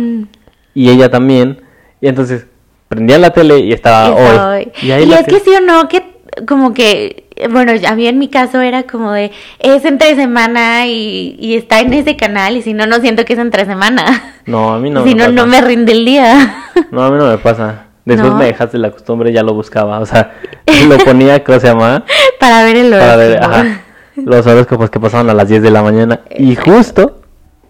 [0.73, 1.61] Y ella también.
[2.01, 2.47] Y entonces
[2.89, 4.73] prendía la tele y estaba hoy.
[4.81, 6.03] Y, es que sí o no, que
[6.49, 11.37] como que, bueno, a mí en mi caso era como de, es entre semana y,
[11.39, 14.33] y está en ese canal y si no, no siento que es entre semana.
[14.47, 16.55] No, a mí no si me no, no me rinde el día.
[16.91, 17.90] No, a mí no me pasa.
[18.05, 18.39] Después ¿No?
[18.39, 19.99] me dejaste la costumbre ya lo buscaba.
[20.01, 20.35] O sea,
[20.89, 22.05] lo ponía, ¿cómo se llama?
[22.41, 23.55] Para ver el Para ver, horóscopo.
[23.55, 23.81] ajá,
[24.17, 26.21] los horóscopos que pasaban a las 10 de la mañana.
[26.37, 27.21] Y justo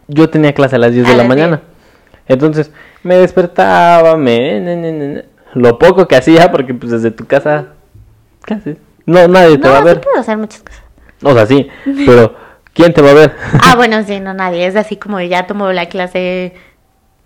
[0.08, 1.62] yo tenía clase a las 10 A de la mañana.
[2.28, 2.70] Entonces
[3.02, 4.60] me despertaba, me...
[4.60, 5.24] ne, ne.
[5.54, 7.66] Lo poco que hacía, porque pues desde tu casa...
[8.46, 8.76] ¿Qué haces?
[9.04, 10.00] No, nadie te No, va a sí ver.
[10.00, 10.82] puedo hacer muchas cosas.
[11.22, 11.68] O sea, sí,
[12.06, 12.34] pero
[12.72, 13.34] ¿quién te va a ver?
[13.64, 14.66] Ah, bueno, sí, no, nadie.
[14.66, 16.54] Es así como ya tomo la clase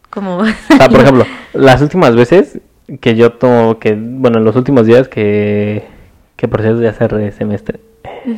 [0.08, 0.38] como...
[0.38, 0.44] O
[0.76, 2.60] sea, por ejemplo, las últimas veces
[3.00, 5.84] que yo tomo, que, bueno, en los últimos días que,
[6.36, 7.80] que por cierto ya cerré semestre,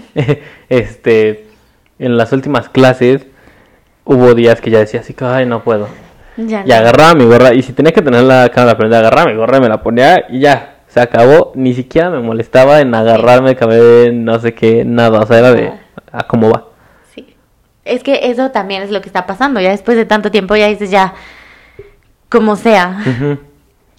[0.68, 1.46] este,
[1.98, 3.26] en las últimas clases
[4.04, 5.88] hubo días que ya decía así que, ay, no puedo.
[6.36, 9.36] Ya Y agarraba mi gorra, y si tenía que tener la cámara prendida, agarraba mi
[9.36, 11.52] gorra, me la ponía y ya, se acabó.
[11.54, 15.72] Ni siquiera me molestaba en agarrarme, caber, no sé qué, nada, o sea, era de,
[16.12, 16.64] a cómo va.
[17.14, 17.34] Sí.
[17.84, 19.60] Es que eso también es lo que está pasando.
[19.60, 21.14] Ya después de tanto tiempo ya dices ya,
[22.28, 22.98] como sea.
[23.00, 23.38] Ujú.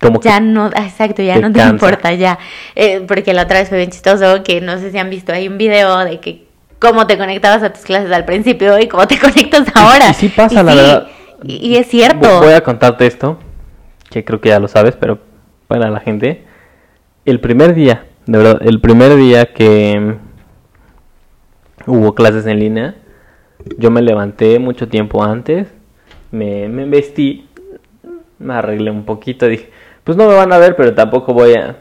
[0.02, 1.74] Como Ya no, exacto, ya no te cansa.
[1.74, 2.38] importa, ya.
[2.76, 5.48] Eh, porque la otra vez fue bien chistoso que no sé si han visto ahí
[5.48, 6.46] un video de que
[6.80, 10.10] cómo te conectabas a tus clases al principio y cómo te conectas ahora.
[10.12, 11.08] y sí pasa, la sí, verdad.
[11.44, 12.28] Y, y es cierto.
[12.28, 13.40] Vo- Voy a contarte esto,
[14.12, 15.20] que creo que ya lo sabes, pero
[15.68, 16.46] para la gente.
[17.26, 20.16] El primer día, de verdad, el primer día que
[21.86, 22.96] hubo clases en línea,
[23.78, 25.68] yo me levanté mucho tiempo antes,
[26.32, 27.48] me, me vestí,
[28.40, 29.70] me arreglé un poquito, dije,
[30.08, 31.76] pues no me van a ver, pero tampoco voy a...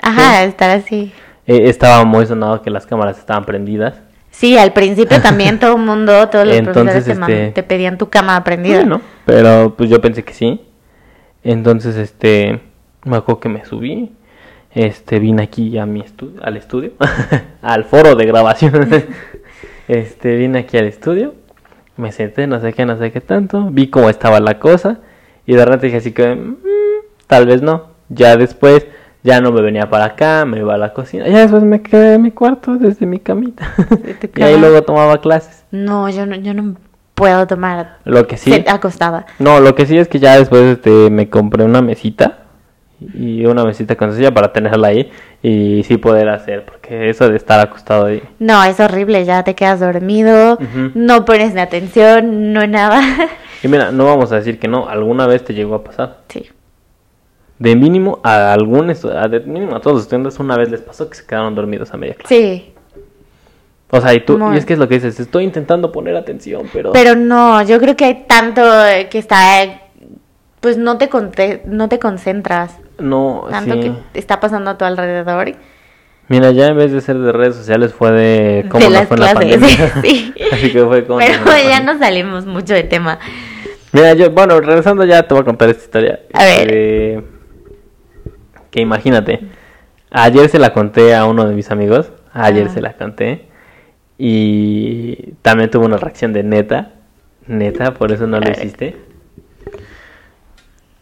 [0.00, 1.12] Ajá, estar así.
[1.48, 4.00] Eh, estaba muy sonado que las cámaras estaban prendidas.
[4.30, 8.08] Sí, al principio también todo el mundo, todos los Entonces, profesores te, este, pedían tu
[8.08, 8.76] cama prendida.
[8.76, 10.60] Bueno, pero pues yo pensé que sí.
[11.42, 12.60] Entonces, este,
[13.04, 14.12] me acuerdo que me subí.
[14.72, 16.92] Este, vine aquí a mi estudio, al estudio,
[17.62, 18.88] al foro de grabación.
[19.88, 21.34] este, vine aquí al estudio,
[21.96, 25.00] me senté, no sé qué, no sé qué tanto, vi cómo estaba la cosa
[25.46, 26.56] y de repente dije así que, "Mm,
[27.32, 27.84] tal vez no.
[28.10, 28.86] Ya después,
[29.22, 31.26] ya no me venía para acá, me iba a la cocina.
[31.26, 33.72] Ya después me quedé en mi cuarto desde mi camita.
[34.36, 35.64] y ahí luego tomaba clases.
[35.70, 36.74] No, yo no, yo no
[37.14, 38.62] puedo tomar Lo que sí.
[38.68, 39.24] acostada.
[39.38, 42.40] No, lo que sí es que ya después este, me compré una mesita
[43.00, 45.10] y una mesita con silla para tenerla ahí
[45.42, 48.22] y sí poder hacer, porque eso de estar acostado ahí.
[48.40, 50.58] No, es horrible, ya te quedas dormido,
[50.94, 53.00] no pones ni atención, no nada.
[53.64, 56.18] Y mira, no vamos a decir que no, alguna vez te llegó a pasar.
[56.28, 56.50] sí.
[57.62, 60.80] De mínimo a algún estu- a de mínimo a todos los estudiantes una vez les
[60.80, 62.34] pasó que se quedaron dormidos a media clase.
[62.34, 62.74] Sí,
[63.90, 64.54] O sea, y tú, Muy.
[64.54, 66.92] y es que es lo que dices, estoy intentando poner atención, pero...
[66.92, 68.62] pero no, yo creo que hay tanto
[69.10, 69.80] que está,
[70.60, 73.80] pues no te, conte- no te concentras, no, tanto sí.
[73.80, 75.52] que está pasando a tu alrededor.
[76.28, 79.08] Mira, ya en vez de ser de redes sociales fue de cómo de nos las
[79.08, 79.92] fue en la clases, pandemia.
[80.02, 80.34] sí.
[80.52, 81.18] Así que fue como...
[81.20, 83.18] Pero ya no salimos mucho de tema.
[83.92, 86.20] Mira, yo, bueno, regresando ya te voy a contar esta historia.
[86.32, 86.68] A ver.
[86.72, 87.22] Eh,
[88.72, 89.40] que imagínate,
[90.10, 92.72] ayer se la conté a uno de mis amigos, ayer Ah.
[92.72, 93.46] se la conté,
[94.18, 96.92] y también tuvo una reacción de neta,
[97.46, 98.54] neta, por eso no lo Ay.
[98.56, 98.96] hiciste.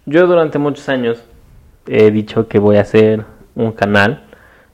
[0.05, 1.23] Yo durante muchos años
[1.87, 4.25] he dicho que voy a hacer un canal,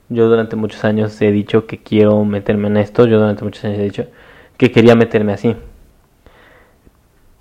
[0.09, 3.79] yo durante muchos años he dicho que quiero meterme en esto, yo durante muchos años
[3.79, 4.07] he dicho
[4.57, 5.55] que quería meterme así.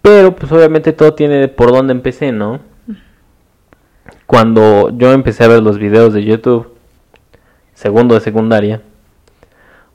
[0.02, 2.60] Pero pues obviamente todo tiene por dónde empecé, ¿no?
[4.26, 6.72] Cuando yo empecé a ver los videos de YouTube,
[7.74, 8.82] segundo de secundaria,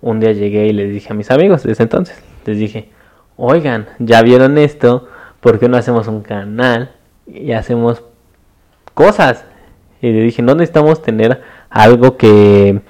[0.01, 2.89] un día llegué y les dije a mis amigos desde entonces, les dije,
[3.35, 5.07] oigan, ya vieron esto,
[5.41, 6.91] ¿por qué no hacemos un canal
[7.27, 8.03] y hacemos
[8.93, 9.43] cosas?
[10.01, 12.81] Y le dije, no necesitamos tener algo que,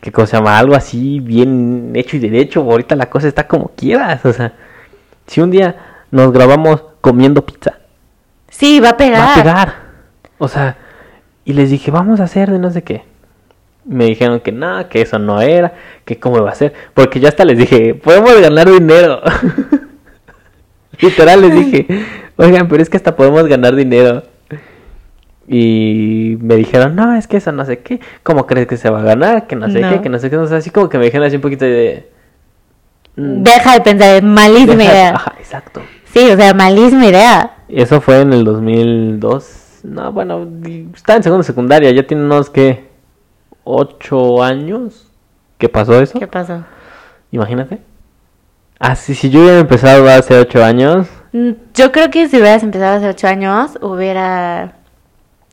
[0.00, 3.72] que cosa se llama, algo así bien hecho y derecho, ahorita la cosa está como
[3.76, 4.54] quieras, o sea,
[5.26, 5.76] si un día
[6.10, 7.80] nos grabamos comiendo pizza,
[8.50, 9.20] Sí, va a pegar.
[9.20, 9.89] va a pegar.
[10.42, 10.76] O sea,
[11.44, 13.02] y les dije, vamos a hacer de no sé qué.
[13.84, 15.72] Me dijeron que no, que eso no era,
[16.04, 16.72] que cómo iba a ser.
[16.94, 19.20] Porque ya hasta les dije, podemos ganar dinero.
[21.00, 21.86] Literal les dije,
[22.36, 24.22] oigan, pero es que hasta podemos ganar dinero.
[25.48, 28.00] Y me dijeron, no, es que eso no sé qué.
[28.22, 29.46] ¿Cómo crees que se va a ganar?
[29.46, 29.90] Que no sé No.
[29.90, 30.36] qué, que no sé qué.
[30.36, 32.08] O sea, así como que me dijeron así un poquito de...
[33.16, 35.10] mm, Deja de pensar, es malísima deja- idea.
[35.14, 35.80] Ajá, exacto.
[36.12, 37.56] Sí, o sea, malísima idea.
[37.68, 39.44] Eso fue en el 2002,
[39.84, 40.46] No, bueno,
[40.94, 42.88] está en segunda secundaria, ya tiene unos que
[43.64, 45.06] ocho años
[45.58, 46.18] que pasó eso.
[46.18, 46.64] ¿Qué pasó?
[47.32, 47.78] Imagínate.
[48.78, 52.64] Ah, sí, si yo hubiera empezado hace ocho años, Mm, Yo creo que si hubieras
[52.64, 54.72] empezado hace ocho años, hubiera...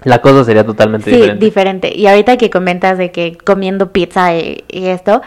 [0.03, 1.45] la cosa sería totalmente Sí, diferente.
[1.45, 1.95] diferente.
[1.95, 5.21] Y ahorita que comentas de que comiendo pizza y, y esto,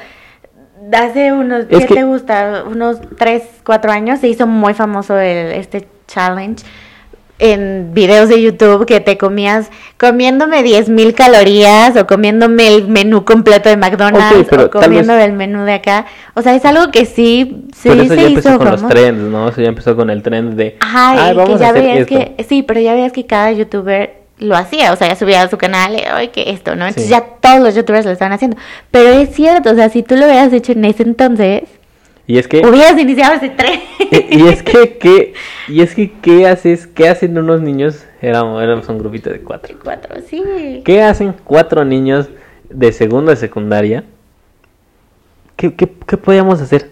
[0.93, 2.65] hace unos, Es ¿qué que- te gusta?
[2.69, 6.65] Unos tres, cuatro años se hizo muy famoso el, este challenge
[7.41, 13.69] en videos de YouTube que te comías comiéndome 10.000 calorías o comiéndome el menú completo
[13.69, 16.07] de McDonald's o comiendo vez- el menú de acá.
[16.35, 18.89] O sea, es algo que sí, sí Pero eso se ya hizo empezó con los
[18.89, 19.49] trends, ¿no?
[19.49, 22.15] Eso ya empezó con el trend de, "Ay, vamos que a ya hacer veías esto".
[22.37, 25.49] que, sí, pero ya veías que cada youtuber lo hacía, o sea, ya subía a
[25.49, 26.87] su canal, y, ay, que esto, ¿no?
[26.87, 27.11] Entonces Sí.
[27.11, 28.57] ya todos los youtubers lo estaban haciendo.
[28.91, 31.65] Pero es cierto, o sea, si tú lo hubieras hecho en ese entonces,
[32.31, 32.65] Y es que...
[32.65, 33.81] hubieras iniciado ese tren.
[33.99, 35.35] y y es que, ¿qué,
[35.67, 36.87] y es que, ¿qué haces?
[36.87, 38.05] ¿Qué hacen unos niños?
[38.23, 39.77] Éramos, éramos un grupito de cuatro.
[39.83, 40.81] Cuatro, sí.
[40.85, 42.29] ¿Qué hacen cuatro niños
[42.69, 44.05] de segunda de secundaria?
[45.57, 46.91] ¿Qué, qué, qué podíamos hacer?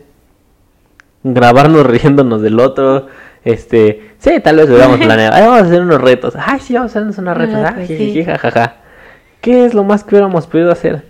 [1.23, 3.07] Grabarnos riéndonos del otro.
[3.45, 5.37] Este, sí, tal vez hubiéramos planeado.
[5.37, 6.35] "Ay, vamos a hacer unos retos.
[6.37, 7.55] Ay, sí, vamos a hacernos unos retos.
[7.61, 7.97] Retos, Ah, sí.
[7.97, 8.77] jijiji, jajaja.
[9.41, 11.05] ¿Qué es lo más que hubiéramos podido hacer?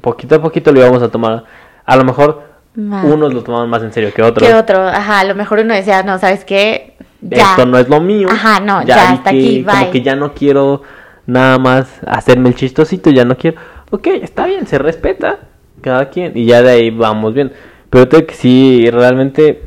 [0.00, 1.42] Poquito a poquito lo íbamos a tomar.
[1.84, 2.44] A lo mejor
[2.76, 4.46] Unos lo tomaban más en serio que otros.
[4.46, 4.86] ¿Qué otro?
[4.86, 6.94] Ajá, a lo mejor uno decía, no, ¿sabes qué?
[7.22, 7.50] Ya.
[7.50, 8.28] Esto no es lo mío.
[8.30, 10.82] Ajá, no, ya, vi hasta que aquí, Como que ya no quiero
[11.26, 13.58] nada más hacerme el chistosito, ya no quiero.
[13.90, 15.38] Ok, está bien, se respeta
[15.80, 16.36] cada quien.
[16.36, 17.52] Y ya de ahí vamos bien.
[17.88, 19.62] Pero tengo que sí, realmente.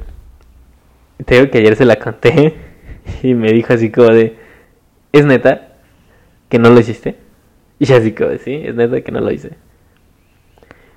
[1.26, 2.55] Tengo que ayer se la conté.
[3.24, 4.38] Y me dijo así como de.
[5.12, 5.70] ¿Es neta
[6.47, 7.16] que no lo hiciste?
[7.80, 9.53] Y así como de, sí, es neta que no lo hice.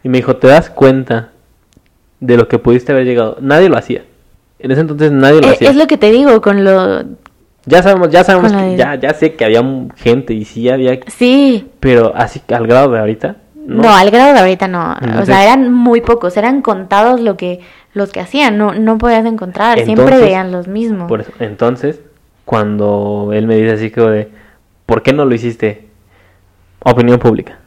[0.03, 1.33] Y me dijo, ¿te das cuenta
[2.23, 3.37] de lo que pudiste haber llegado?
[3.41, 4.05] Nadie lo hacía.
[4.61, 5.71] En ese entonces nadie lo Eh, hacía.
[5.71, 7.03] es lo que te digo con lo...
[7.67, 9.63] Ya sabemos, ya sabemos que ya, ya sé que había
[9.97, 13.37] gente y sí había, Sí, pero así al grado de ahorita.
[13.55, 14.97] No, al grado de ahorita no.
[15.21, 17.61] o sea, eran muy pocos, eran contados lo que
[17.95, 21.09] los que hacían, no no podías encontrar, siempre veían los mismos.
[21.09, 22.01] Por eso, entonces,
[22.45, 24.29] cuando él me dice así como de,
[24.87, 25.87] ¿por qué no lo hiciste?
[26.81, 27.59] Opinión pública.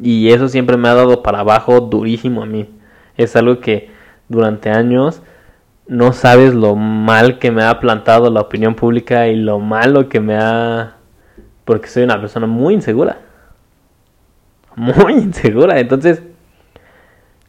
[0.00, 2.68] Y eso siempre me ha dado para abajo durísimo a mí.
[3.16, 3.90] Es algo que
[4.28, 5.22] durante años
[5.86, 10.20] no sabes lo mal que me ha plantado la opinión pública y lo malo que
[10.20, 10.96] me ha...
[11.64, 13.18] Porque soy una persona muy insegura.
[14.76, 15.78] Muy insegura.
[15.78, 16.22] Entonces,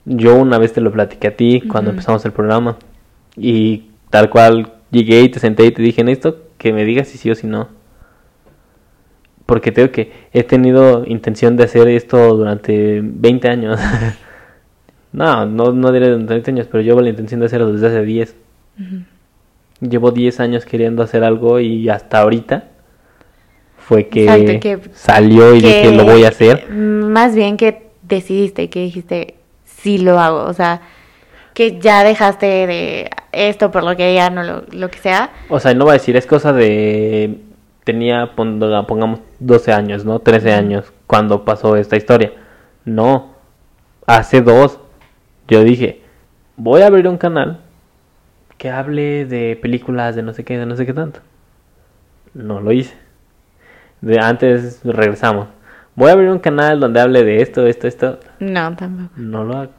[0.05, 2.77] yo una vez te lo platiqué a ti cuando empezamos el programa.
[3.37, 7.07] Y tal cual llegué y te senté y te dije en esto, que me digas
[7.07, 7.69] si sí o si no.
[9.45, 13.79] Porque tengo que he tenido intención de hacer esto durante 20 años.
[15.15, 18.01] no, no, no diré durante 20 años, pero llevo la intención de hacerlo desde hace
[18.03, 18.35] 10.
[19.81, 22.65] Llevo 10 años queriendo hacer algo y hasta ahorita
[23.77, 26.69] fue que, Exacto, que- salió y que- dije lo voy a hacer.
[26.71, 29.35] Más bien que decidiste, que dijiste,
[29.65, 30.81] sí lo hago, o sea,
[31.53, 35.29] que ya dejaste de esto por lo que ya no lo, lo que sea.
[35.49, 37.39] O sea, no voy a decir, es cosa de...
[37.83, 40.17] Tenía, pon- pongamos, 12 años, ¿no?
[40.19, 42.33] 13 años cuando pasó esta historia.
[42.83, 43.35] No,
[44.07, 44.79] hace dos.
[45.47, 46.01] Yo dije,
[46.57, 47.59] voy a abrir un canal
[48.57, 51.19] que hable de películas, de no sé qué, de no sé qué tanto.
[52.33, 52.95] No lo hice.
[54.01, 55.47] De antes regresamos.
[55.95, 58.19] Voy a abrir un canal donde hable de esto, esto, esto.
[58.39, 59.11] No, tampoco.
[59.15, 59.71] No lo hago.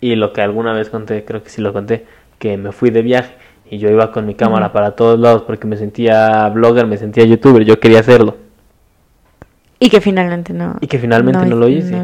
[0.00, 2.06] Y lo que alguna vez conté, creo que sí lo conté,
[2.38, 3.34] que me fui de viaje
[3.70, 7.24] y yo iba con mi cámara para todos lados porque me sentía blogger, me sentía
[7.24, 8.36] youtuber, yo quería hacerlo.
[9.82, 10.76] Y que finalmente no.
[10.80, 11.96] Y que finalmente no lo hice.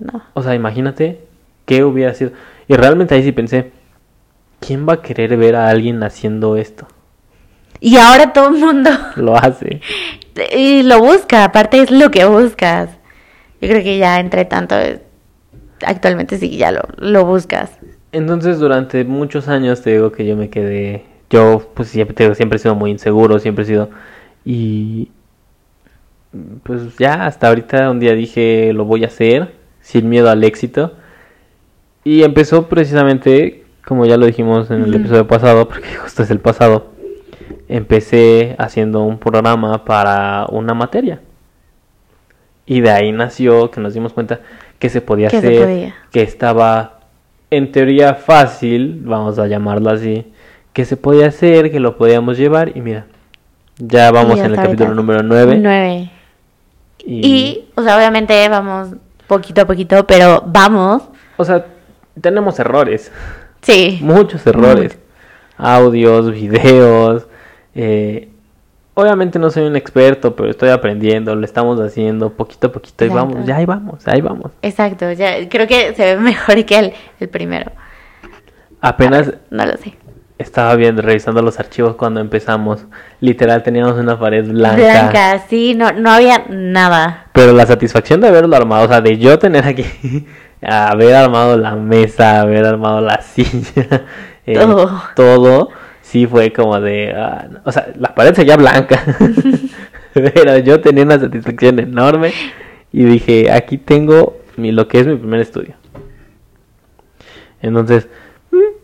[0.00, 0.22] No.
[0.34, 1.20] O sea, imagínate
[1.64, 2.32] qué hubiera sido.
[2.66, 3.70] Y realmente ahí sí pensé,
[4.60, 6.88] ¿quién va a querer ver a alguien haciendo esto?
[7.80, 9.80] Y ahora todo el mundo Lo hace.
[10.56, 12.90] y lo busca, aparte es lo que buscas.
[13.60, 14.74] Yo creo que ya entre tanto,
[15.86, 17.70] actualmente sí, ya lo, lo buscas.
[18.10, 22.58] Entonces durante muchos años te digo que yo me quedé, yo pues siempre, siempre he
[22.58, 23.90] sido muy inseguro, siempre he sido
[24.44, 25.10] y
[26.62, 30.94] pues ya hasta ahorita un día dije lo voy a hacer sin miedo al éxito
[32.04, 36.40] y empezó precisamente como ya lo dijimos en el episodio pasado porque justo es el
[36.40, 36.92] pasado
[37.68, 41.20] empecé haciendo un programa para una materia.
[42.66, 44.40] Y de ahí nació que nos dimos cuenta
[44.78, 45.94] que se podía Que se hacer podía.
[46.10, 47.00] que estaba
[47.50, 50.32] en teoría fácil, vamos a llamarlo así,
[50.72, 52.76] que se podía hacer, que lo podíamos llevar.
[52.76, 53.06] Y mira,
[53.78, 56.10] ya vamos en el capítulo número 9 Nueve.
[57.04, 58.88] Y, Y, o sea, obviamente vamos
[59.26, 61.02] poquito a poquito, pero vamos.
[61.36, 61.64] o sea,
[62.20, 63.10] tenemos errores,
[63.62, 63.98] Sí.
[64.02, 64.98] muchos errores,
[65.56, 67.26] audios, videos,
[67.74, 68.28] eh,
[68.94, 73.08] obviamente no soy un experto, pero estoy aprendiendo, lo estamos haciendo poquito a poquito y
[73.08, 74.52] vamos, ya ahí vamos, ahí vamos.
[74.60, 77.70] Exacto, ya creo que se ve mejor que el, el primero.
[78.80, 79.94] Apenas No lo sé.
[80.38, 82.86] Estaba viendo, revisando los archivos cuando empezamos.
[83.20, 84.76] Literal teníamos una pared blanca.
[84.76, 87.26] Blanca, sí, no, no había nada.
[87.32, 89.84] Pero la satisfacción de haberlo armado, o sea, de yo tener aquí,
[90.62, 94.04] haber armado la mesa, haber armado la silla,
[94.46, 95.02] eh, Todo.
[95.14, 95.68] todo,
[96.00, 97.14] sí fue como de,
[97.50, 97.60] no.
[97.64, 99.02] o sea, la pared seguía blanca,
[100.14, 102.32] pero yo tenía una satisfacción enorme
[102.92, 105.74] y dije, aquí tengo mi, lo que es mi primer estudio.
[107.62, 108.08] Entonces,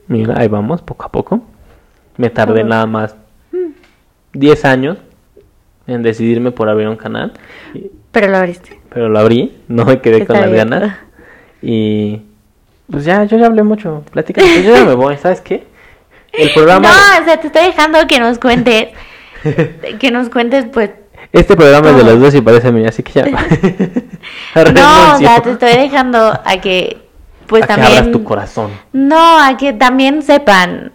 [0.08, 1.40] mira, ahí vamos, poco a poco.
[2.16, 3.14] Me tardé nada más
[4.32, 4.98] 10 años
[5.86, 7.32] en decidirme por abrir un canal.
[8.10, 8.80] Pero lo abriste.
[8.88, 10.96] pero lo abrí, no me quedé con las ganas.
[11.62, 12.22] Y
[12.90, 14.02] pues ya, yo ya hablé mucho.
[14.10, 15.66] Platica, pues yo ya me voy, ¿sabes qué?
[16.32, 18.88] El programa, No, o sea, te estoy dejando que nos cuentes,
[19.98, 20.90] que nos cuentes, pues,
[21.32, 23.24] este programa es de los dos y parece mío, así que ya.
[24.72, 26.96] no, o sea, te estoy dejando a que,
[27.48, 28.70] pues a que también, abras tu corazón.
[28.92, 30.92] no, a que también sepan,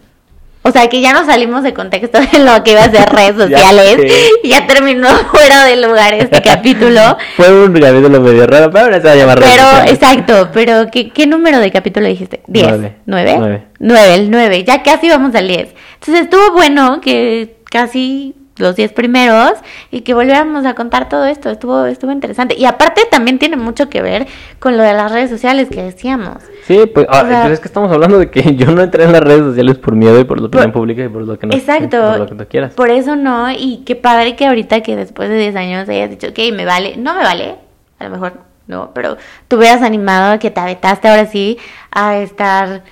[0.61, 3.35] o sea, que ya no salimos de contexto de lo que iba a ser redes
[3.37, 4.29] Ya sociales, sé.
[4.43, 9.01] y ya terminó fuera de lugar este capítulo, Fue un capítulo medio raro, pero ahora
[9.01, 12.41] se va a llamar pero, exacto, pero ¿qué, qué número de capítulo dijiste?
[12.47, 12.67] ¿Diez?
[12.69, 12.95] Nueve.
[13.05, 13.35] ¿Nueve?
[13.37, 13.63] Nueve.
[13.79, 15.73] Nueve, el nueve, ya casi vamos al diez.
[15.95, 19.53] Entonces estuvo bueno que casi los diez primeros
[19.89, 22.55] y que volviéramos a contar todo esto, estuvo, estuvo interesante.
[22.55, 24.27] Y aparte también tiene mucho que ver
[24.59, 26.37] con lo de las redes sociales que decíamos.
[26.67, 29.05] Sí, pues, ah, O sea- pero es que estamos hablando de que yo no entré
[29.05, 31.39] en las redes sociales por miedo y por la opinión Por- pública y por lo
[31.39, 31.99] que no Exacto.
[31.99, 32.73] por lo que tú quieras.
[32.73, 36.27] Por eso no, y qué padre que ahorita que después de 10 años hayas dicho,
[36.27, 37.55] ok, me vale, no me vale,
[37.99, 38.33] a lo mejor
[38.67, 41.57] no, pero tú hubieras animado que te aventaste ahora sí
[41.91, 42.83] a estar,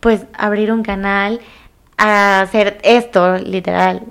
[0.00, 1.40] pues, abrir un canal,
[1.98, 4.02] a hacer esto, literal.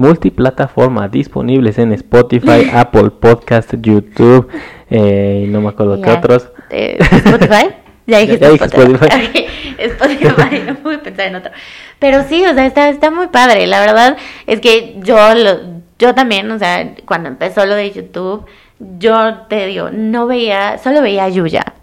[0.00, 4.48] Multiplataforma disponibles en Spotify, Apple Podcast, YouTube
[4.88, 6.18] eh, y no me acuerdo qué Ya.
[6.18, 6.48] otros.
[6.70, 7.68] Eh, ¿Spotify?
[8.06, 9.06] Ya dijiste Ya dije Spotify.
[9.06, 9.46] Spotify.
[9.78, 11.52] Spotify, no pude pensar en otro.
[11.98, 13.66] Pero sí, o sea, está, está muy padre.
[13.66, 15.58] La verdad es que yo, lo,
[15.98, 18.46] yo también, o sea, cuando empezó lo de YouTube,
[18.98, 21.74] yo te digo, no veía, solo veía a Yuya.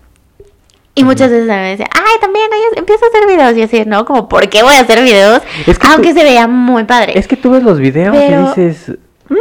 [0.97, 3.55] Y muchas veces me decía, ay, también ella empieza a hacer videos.
[3.57, 4.03] Y así, ¿no?
[4.05, 5.41] Como, ¿por qué voy a hacer videos?
[5.65, 7.17] Es que Aunque tú- se veía muy padre.
[7.17, 8.97] Es que tú ves los videos Pero- y dices,
[9.29, 9.35] "Mm,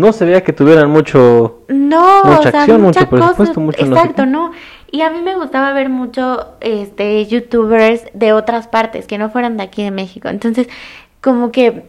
[0.00, 1.62] no se veía que tuvieran mucho.
[1.68, 4.52] No, Mucha o sea, acción, mucho mucha presupuesto, cosa- mucho no sé Exacto, no.
[4.90, 9.56] Y a mí me gustaba ver mucho este youtubers de otras partes que no fueran
[9.56, 10.28] de aquí de México.
[10.28, 10.68] Entonces,
[11.20, 11.82] como que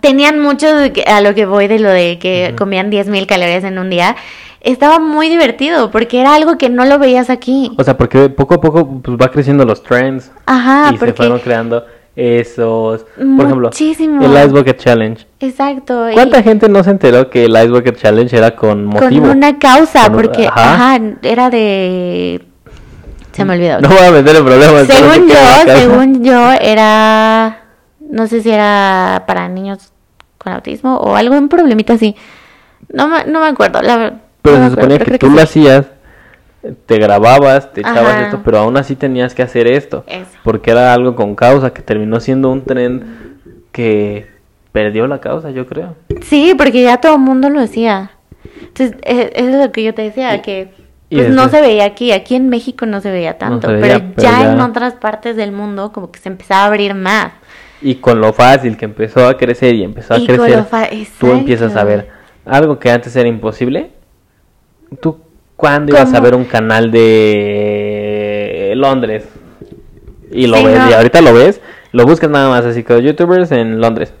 [0.00, 2.56] tenían mucho de que- a lo que voy de lo de que Ujú.
[2.58, 4.16] comían 10.000 calorías en un día.
[4.60, 7.70] Estaba muy divertido porque era algo que no lo veías aquí.
[7.78, 11.38] O sea, porque poco a poco pues, va creciendo los trends Ajá, y se fueron
[11.38, 11.84] creando
[12.16, 13.04] esos.
[13.16, 14.24] Por ejemplo, Muchísimo.
[14.24, 15.26] el Ice Bucket Challenge.
[15.40, 16.10] exacto.
[16.10, 19.28] y- ¿Cuánta gente no se enteró que el Ice Bucket Challenge era con motivo?
[19.28, 20.74] con una causa, Con un- porque ajá.
[20.96, 22.44] ajá, era de
[23.32, 23.80] se me olvidó.
[23.80, 24.86] No voy a meter en problemas.
[24.88, 25.34] Según yo,
[25.72, 27.62] según yo, era.
[28.00, 29.92] No sé si era para niños
[30.38, 32.16] con autismo o algún problemita así.
[32.92, 34.20] No me, no me acuerdo, la verdad.
[34.52, 35.42] Pero no se acuerdo, suponía que tú lo sí.
[35.42, 35.86] hacías,
[36.86, 38.24] te grababas, te echabas Ajá.
[38.26, 40.04] esto, pero aún así tenías que hacer esto.
[40.06, 40.26] Eso.
[40.42, 43.38] Porque era algo con causa, que terminó siendo un tren
[43.72, 44.26] que
[44.72, 45.94] perdió la causa, yo creo.
[46.22, 48.10] Sí, porque ya todo el mundo lo hacía.
[48.60, 50.70] Entonces, eso es lo que yo te decía, que
[51.10, 52.12] pues, no se veía aquí.
[52.12, 54.94] Aquí en México no se veía tanto, se veía, pero, pero ya, ya- en otras
[54.94, 57.32] partes del mundo como que se empezaba a abrir más.
[57.80, 60.88] Y con lo fácil que empezó a crecer y empezó a Y crecer, fa-
[61.20, 62.08] tú empiezas a ver
[62.44, 63.90] algo que antes era imposible.
[65.00, 65.18] ¿Tú
[65.56, 69.24] cuándo ibas a ver un canal de Londres?
[70.30, 70.90] Y lo Sí, ves, no.
[70.90, 71.60] y ahorita lo ves,
[71.92, 74.12] lo buscas nada más así como youtubers en Londres.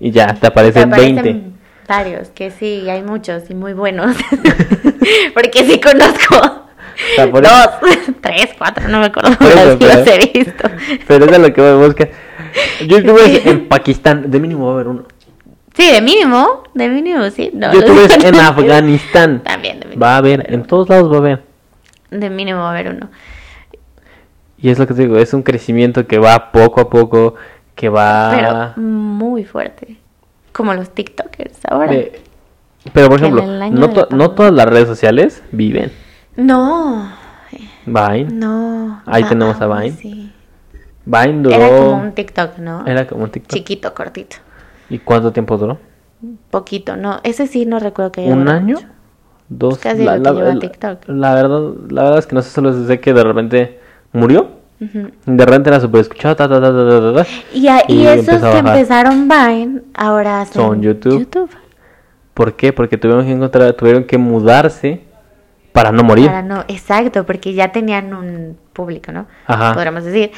[0.00, 1.42] Y ya, te Te aparecen aparecen 20.
[1.88, 4.16] varios, que sí, hay muchos y muy buenos.
[5.34, 6.64] Porque sí conozco.
[7.16, 7.68] sea, Dos,
[8.20, 10.68] tres, cuatro, no me acuerdo, pero los he visto.
[11.06, 12.10] Pero eso es lo que voy a buscar.
[12.86, 15.04] Youtubers en Pakistán, de mínimo va a haber uno.
[15.74, 17.50] Sí, de mínimo, de mínimo, sí.
[17.52, 19.40] No, Youtubers en Afganistán.
[19.44, 20.02] También, de mínimo.
[20.04, 21.42] Va a haber, en todos lados va a haber.
[22.10, 23.10] De mínimo va a haber uno.
[24.56, 27.34] Y es lo que te digo, es un crecimiento que va poco a poco,
[27.74, 28.74] que va...
[28.76, 29.98] Pero muy fuerte.
[30.52, 31.92] Como los TikTokers ahora.
[31.92, 32.20] de-
[32.92, 35.92] Pero por ejemplo, no, to- todas las redes sociales viven.
[36.36, 37.12] No,
[37.86, 38.24] Vine.
[38.32, 39.02] no.
[39.06, 39.96] Ahí tenemos a ah, Vine.
[39.96, 40.32] sí.
[41.04, 41.54] Vine duró...
[41.56, 42.86] Era como un TikTok, ¿no?
[42.86, 43.56] Era como un TikTok.
[43.56, 44.36] Chiquito, cortito.
[44.90, 45.78] ¿Y cuánto tiempo duró?
[46.50, 47.20] Poquito, no.
[47.22, 48.74] Ese sí no recuerdo que ¿Un año?
[48.76, 48.86] mucho.
[49.48, 49.78] Dos.
[49.78, 50.98] Casi lo que lleva TikTok.
[51.06, 51.60] la verdad,
[51.90, 53.80] la verdad es que no sé, solo sé que de repente
[54.12, 55.10] murió Ujú.
[55.26, 57.26] De repente era súper escuchado, ta, ta, ta.
[57.52, 61.50] Y, a- y Y esos que empezaron Vine, ahora son, Son YouTube.
[62.32, 62.72] ¿Por qué?
[62.72, 65.00] Porque tuvieron que encontrar, tuvieron que mudarse
[65.72, 66.26] para no morir.
[66.26, 69.26] Para no, exacto, porque ya tenían un público, ¿no?
[69.46, 69.74] Ajá.
[69.74, 70.30] Podríamos decir.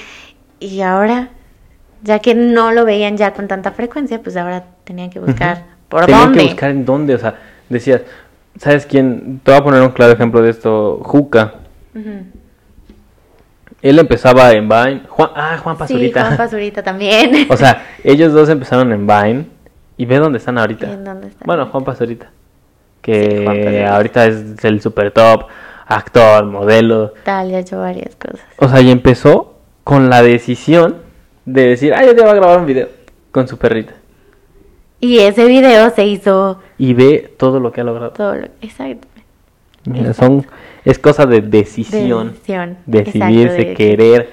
[0.59, 1.29] Y ahora,
[2.03, 6.07] ya que no lo veían ya con tanta frecuencia, pues ahora tenían que buscar por
[6.07, 6.39] Tenían dónde.
[6.39, 7.35] que buscar en dónde, o sea,
[7.69, 8.03] decías,
[8.59, 9.41] ¿sabes quién?
[9.43, 11.55] Te voy a poner un claro ejemplo de esto, Juca.
[13.83, 16.25] Él empezaba en Vine, Juan, ah, Juan Sí, Pazurita.
[16.25, 17.47] Juan Pazurita también.
[17.51, 19.47] o sea, ellos dos empezaron en Vine
[19.97, 20.93] y ve dónde están ahorita.
[20.93, 21.47] ¿En dónde están?
[21.47, 22.33] Bueno, Juan Pazurita, Sí,
[23.03, 23.97] que Juan Pazurita.
[23.97, 25.47] ahorita es el super top,
[25.87, 27.15] actor, modelo.
[27.25, 28.41] Tal, ya ha hecho varias cosas.
[28.59, 30.97] O sea, y empezó con la decisión
[31.45, 32.89] de decir, ah, yo te voy a grabar un video
[33.31, 33.95] con su perrita.
[35.01, 38.11] Y ese video se hizo Y ve todo lo que ha logrado.
[38.13, 38.47] todo lo...
[38.61, 39.09] Exacto.
[39.85, 40.47] Mira, son,
[40.85, 42.33] es cosa de decisión.
[42.33, 42.77] Decisión.
[42.85, 44.29] Decidirse, Exacto, de- querer.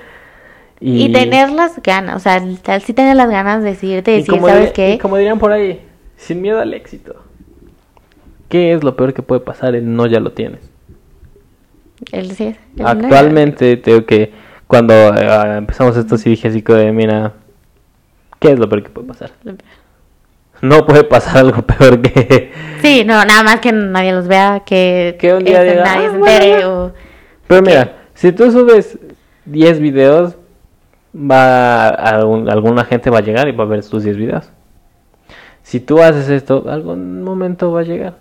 [0.80, 4.18] Y, Y, tener las ganas, o sea, tal sí tener las ganas de decidirte, y
[4.18, 4.94] decir, como ¿sabes qué?
[4.96, 5.82] y como dirían por ahí,
[6.18, 7.16] sin miedo al éxito.
[8.50, 9.74] ¿Qué es lo peor que puede pasar?
[9.74, 10.60] El no ya lo tienes.
[12.12, 14.32] Él sí no Actualmente, tengo que
[14.68, 17.34] cuando eh, empezamos esto, sí dije así de, mira,
[18.40, 19.32] ¿qué es lo peor que puede pasar?
[20.62, 22.52] No puede pasar algo peor que...
[22.82, 26.08] Sí, no, nada más que nadie los vea, que, Que un día este, diga, nadie
[26.08, 26.70] "Ah, se entere ya".
[26.70, 26.92] o...
[27.48, 27.70] Pero ¿Qué?
[27.70, 29.00] mira, si tú subes
[29.46, 30.36] 10 videos,
[31.16, 34.50] va a- algún- alguna gente va a llegar y va a ver tus 10 videos.
[35.64, 38.14] Si tú haces esto, algún momento va a llegar.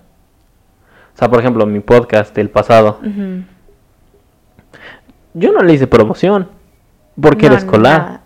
[1.15, 3.43] O sea, por ejemplo, mi podcast del pasado, Ujú.
[5.39, 6.49] Yo no le hice promoción
[7.21, 8.21] porque No, era escolar.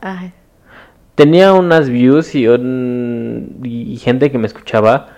[1.15, 5.09] Tenía unas views y, un- y gente que me escuchaba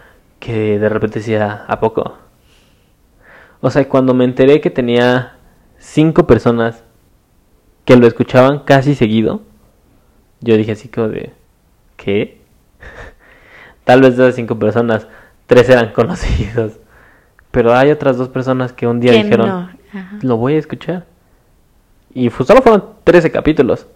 [0.40, 2.16] que de repente decía, ¿a poco?
[3.60, 5.36] O sea, cuando me enteré que tenía
[5.78, 6.82] cinco personas
[7.84, 9.42] que lo escuchaban casi seguido,
[10.40, 11.32] yo dije así como de,
[11.96, 12.40] ¿qué?
[13.84, 15.06] Tal vez de esas cinco personas,
[15.46, 16.72] tres eran conocidos.
[17.52, 19.46] Pero hay otras dos personas que un día dijeron,
[20.22, 21.04] lo voy a escuchar.
[22.14, 23.86] Y fu- solo fueron 13 capítulos.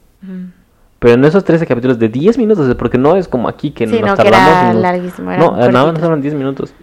[0.98, 3.92] Pero en esos 13 capítulos de 10 minutos, porque no es como aquí que Sí,
[4.00, 4.48] nos no, que tardamos.
[4.50, 6.00] era nos- larguísimo, No, nada más cortitos.
[6.00, 6.74] fueron 10 minutos.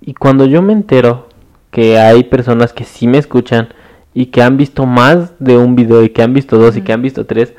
[0.00, 1.28] Y cuando yo me entero
[1.70, 3.68] que hay personas que sí me escuchan
[4.14, 6.92] y que han visto más de un video y que han visto dos y que
[6.92, 7.54] han visto tres,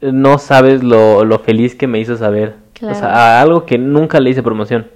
[0.00, 2.56] no sabes lo, lo feliz que me hizo saber.
[2.72, 2.96] Claro.
[2.96, 4.86] O sea, algo que nunca le hice promoción.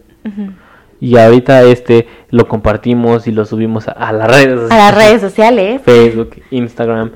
[1.05, 5.21] Y ahorita este lo compartimos y lo subimos a, a las redes A las redes
[5.21, 5.83] sociales.
[5.85, 7.11] Facebook, Instagram,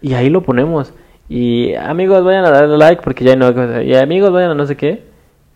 [0.00, 0.92] y ahí lo ponemos.
[1.28, 3.82] Y amigos, vayan a darle like porque ya hay nueva cosa.
[3.82, 5.02] Y amigos, vayan a no sé qué.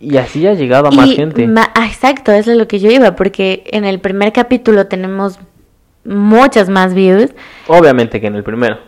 [0.00, 1.46] Y así ha llegado a más Y gente.
[1.46, 5.38] ma- ah, exacto, eso es lo que yo iba, porque en el primer capítulo tenemos
[6.04, 7.30] muchas más views.
[7.68, 8.78] Obviamente que en el primero.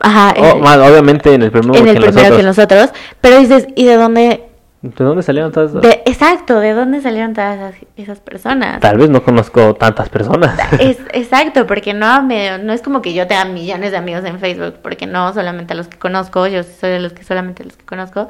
[0.00, 2.40] Ajá, O- en- más, obviamente en el primero, en que el en los primero que
[2.46, 2.56] otros.
[2.56, 2.90] nosotros.
[3.20, 4.42] Pero dices, ¿y de dónde?
[4.82, 5.82] ¿De dónde salieron todas esas?
[5.82, 8.80] de- exacto, ¿de dónde salieron todas esas, esas personas?
[8.80, 10.58] Tal vez no conozco tantas personas.
[10.80, 14.40] Es, exacto, porque no, me, no es como que yo tenga millones de amigos en
[14.40, 17.76] Facebook, porque no solamente a los que conozco, yo soy de los que solamente los
[17.76, 18.26] que conozco.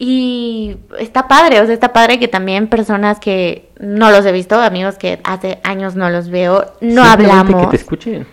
[0.00, 4.60] Y está padre, o sea, está padre que también personas que no los he visto,
[4.60, 7.66] amigos que hace años no los veo, no hablamos.
[7.66, 8.26] Que te escuchen.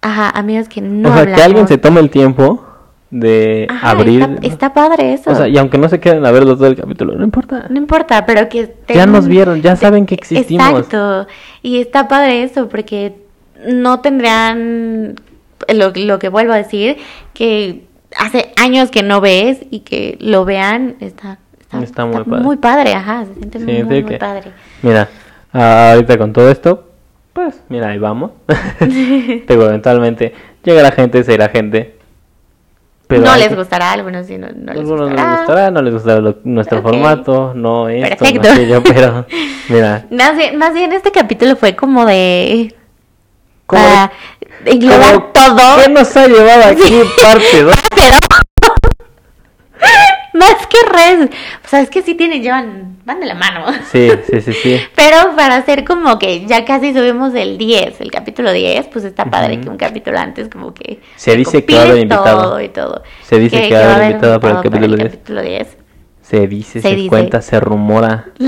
[0.00, 1.38] Ajá, amigos que no o sea, hablamos.
[1.38, 2.66] que alguien se tome el tiempo
[3.12, 4.22] de Ajá, abrir.
[4.22, 5.30] Está, está padre eso.
[5.30, 7.66] O sea, y aunque no se queden a verlo todo el capítulo, no importa.
[7.68, 10.66] No importa, pero que Ya nos vieron, ya saben que existimos.
[10.66, 11.26] Exacto.
[11.62, 13.14] Y está padre eso, porque
[13.68, 15.14] no tendrán
[15.68, 16.96] lo, lo que vuelvo a decir,
[17.34, 17.84] que
[18.16, 21.38] hace años que no ves y que lo vean, está,
[21.82, 22.42] Está muy padre.
[22.42, 24.52] muy padre, ajá, se siente Sí, muy, sí, muy, que- padre.
[24.82, 25.08] Mira,
[25.52, 26.88] ahorita con todo esto,
[27.34, 28.30] pues mira, ahí vamos.
[29.46, 30.32] Pero eventualmente
[30.64, 31.98] llegará gente, será gente.
[33.12, 35.22] Pero no les gustará, algunos sí, no, no, les algunos gustará.
[35.22, 36.90] no les gustará, no les gustará lo, nuestro okay.
[36.90, 38.48] formato, no esto, Perfecto.
[38.48, 39.26] no aquello, pero
[39.68, 40.06] mira.
[40.10, 42.74] Más bien, más bien este capítulo fue como de...
[43.66, 44.12] Como para
[44.64, 45.82] de, englobar todo.
[45.82, 47.02] ¿Qué nos ha llevado aquí sí.
[47.22, 47.74] parte 2?
[50.88, 51.30] Redes,
[51.64, 53.66] o sea, es que sí tienen, llevan, van de la mano.
[53.90, 54.80] Sí, sí, sí, sí.
[54.96, 59.24] Pero para hacer como que ya casi subimos el 10, el capítulo 10, pues está
[59.26, 59.62] padre Ujú.
[59.64, 61.00] que un capítulo antes como que...
[61.16, 62.42] Se dice que va a haber invitado.
[62.42, 63.02] todo y todo.
[63.22, 65.10] Se dice que va a haber invitado para el invitado capítulo 10.
[65.12, 65.76] capítulo 10.
[66.22, 67.08] Se dice, Se se, dice.
[67.08, 68.26] cuenta, se rumora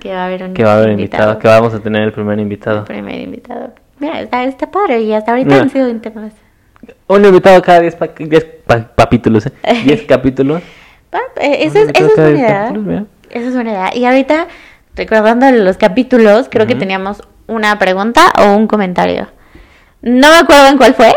[0.00, 2.12] que va a haber un que va a haber invitado, que vamos a tener el
[2.12, 2.78] primer invitado.
[2.78, 3.72] El primer invitado.
[3.98, 5.62] Mira, está, está padre y hasta ahorita Mira.
[5.62, 6.32] han sido temas.
[7.08, 9.52] Un invitado cada 10 pa- 10 pa- capítulos, ¿eh?
[9.84, 10.62] 10 capítulos.
[11.16, 12.72] Ah, eh, Un es, eso invitado es cada buena 10 idea.
[12.72, 13.04] mira.
[13.30, 13.90] Eso es buena idea.
[13.96, 14.46] Y ahorita,
[14.94, 19.28] recordando los capítulos, creo que teníamos una pregunta o un comentario.
[20.02, 21.14] No me acuerdo en cuál fue,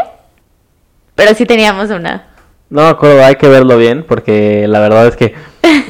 [1.16, 2.24] pero sí teníamos una.
[2.70, 5.34] No me acuerdo, hay que verlo bien porque la verdad es que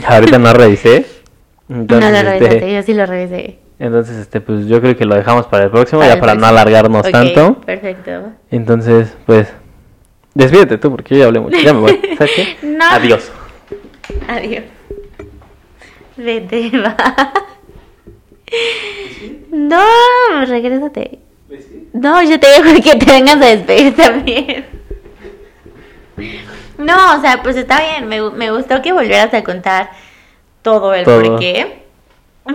[0.08, 1.06] ahorita no revisé.
[1.70, 3.60] Entonces, no lo este, revisaste, yo sí lo revisé.
[3.80, 6.36] entonces, este, pues yo creo que lo dejamos para el próximo, Para ya el para
[6.36, 7.56] no alargarnos tanto.
[7.62, 8.32] Perfecto.
[8.50, 9.48] Entonces, pues,
[10.34, 11.58] despídete tú porque yo ya hablé mucho.
[11.58, 12.00] Ya me voy.
[12.18, 12.58] ¿Sabes qué?
[12.68, 12.86] No.
[12.90, 13.32] Adiós.
[14.28, 14.64] Adiós.
[16.18, 17.34] Vete, va.
[19.52, 21.20] No, regrésate.
[21.94, 24.66] No, yo te dejo que te vengas a despedir también.
[26.78, 28.08] No, o sea, pues está bien.
[28.08, 29.90] Me, me gustó que volvieras a contar
[30.62, 31.24] todo el Todo.
[31.24, 31.84] por qué.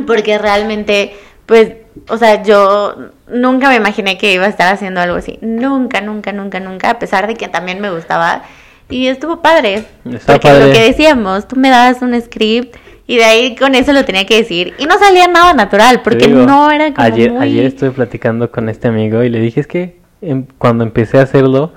[0.07, 1.73] Porque realmente, pues,
[2.09, 5.39] o sea, yo nunca me imaginé que iba a estar haciendo algo así.
[5.41, 6.91] Nunca, nunca, nunca, nunca.
[6.91, 8.43] A pesar de que también me gustaba.
[8.89, 9.85] Y estuvo padre.
[10.05, 10.67] Está porque padre.
[10.69, 12.77] lo que decíamos, tú me dabas un script
[13.07, 14.75] y de ahí con eso lo tenía que decir.
[14.79, 17.43] Y no salía nada natural, porque digo, no era como ayer, muy...
[17.43, 21.23] ayer estuve platicando con este amigo y le dije, es que em, cuando empecé a
[21.23, 21.73] hacerlo,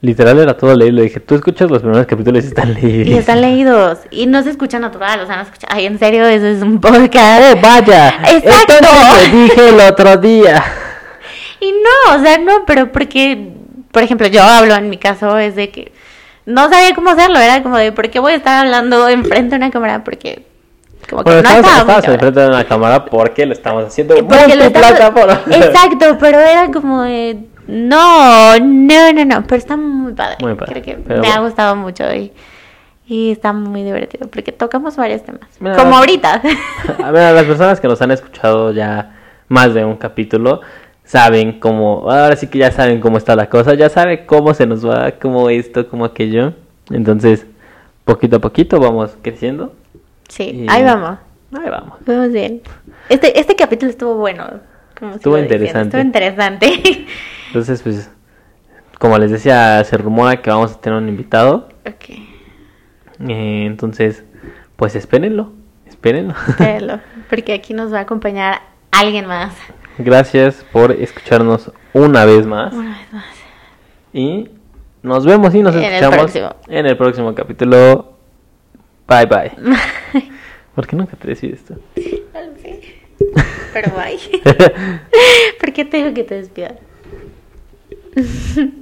[0.00, 0.96] literal era todo leído.
[0.96, 3.08] Le dije, tú escuchas los primeros capítulos y están leídos.
[3.08, 3.98] Y están leídos.
[4.10, 5.68] Y no se escucha natural, o sea, no se escucha...
[5.70, 7.60] Ay, en serio, eso es un podcast.
[7.62, 8.74] Vaya, Exacto.
[8.80, 10.62] entonces dije el otro día.
[11.60, 13.52] Y no, o sea, no, pero porque,
[13.92, 15.92] por ejemplo, yo hablo en mi caso, es de que
[16.46, 19.56] no sabía cómo hacerlo, era como de, ¿por qué voy a estar hablando enfrente de
[19.56, 20.02] una cámara?
[20.04, 20.44] Porque,
[21.08, 24.64] como que Bueno, no estamos, enfrente de una cámara porque lo estamos haciendo Porque lo
[24.64, 25.38] estamos-.
[25.50, 30.36] Exacto, pero era como de, no, no, no, no, pero está muy padre.
[30.40, 32.32] Muy padre, Creo que pero me ha gustado mucho y,
[33.06, 35.48] y está muy divertido porque tocamos varios temas.
[35.60, 36.42] Mira, como ahorita.
[37.04, 39.16] A ver, a las personas que nos han escuchado ya
[39.48, 40.62] más de un capítulo,
[41.12, 44.66] saben cómo, ahora sí que ya saben cómo está la cosa, ya saben cómo se
[44.66, 46.54] nos va, cómo esto, cómo aquello.
[46.90, 47.46] Entonces,
[48.06, 49.74] poquito a poquito vamos creciendo.
[50.28, 51.18] sí, Y- ahí vamos.
[51.52, 51.98] Ahí vamos.
[52.06, 52.62] Vamos bien.
[53.10, 54.46] Este, este capítulo estuvo bueno.
[54.98, 55.82] como Estuvo interesante.
[55.98, 57.04] Estuvo interesante.
[57.48, 58.10] Entonces, pues,
[58.98, 61.68] como les decía, se rumora que vamos a tener un invitado.
[61.86, 62.08] ok,
[63.28, 64.24] Eh, entonces,
[64.76, 65.52] pues espérenlo,
[65.86, 66.34] espérenlo.
[66.48, 69.52] espéralo, porque aquí nos va a acompañar alguien más.
[69.98, 72.72] Gracias por escucharnos una vez más.
[72.72, 73.24] Una vez más.
[74.12, 74.50] Y
[75.02, 76.34] nos vemos y nos En escuchamos
[76.68, 78.12] en el próximo capítulo.
[79.08, 79.52] Bye bye.
[80.74, 81.74] ¿Por qué nunca te decides esto?
[82.32, 82.80] No lo sé.
[83.72, 84.42] Pero bye.
[85.60, 86.74] ¿Por qué te digo que te despidas?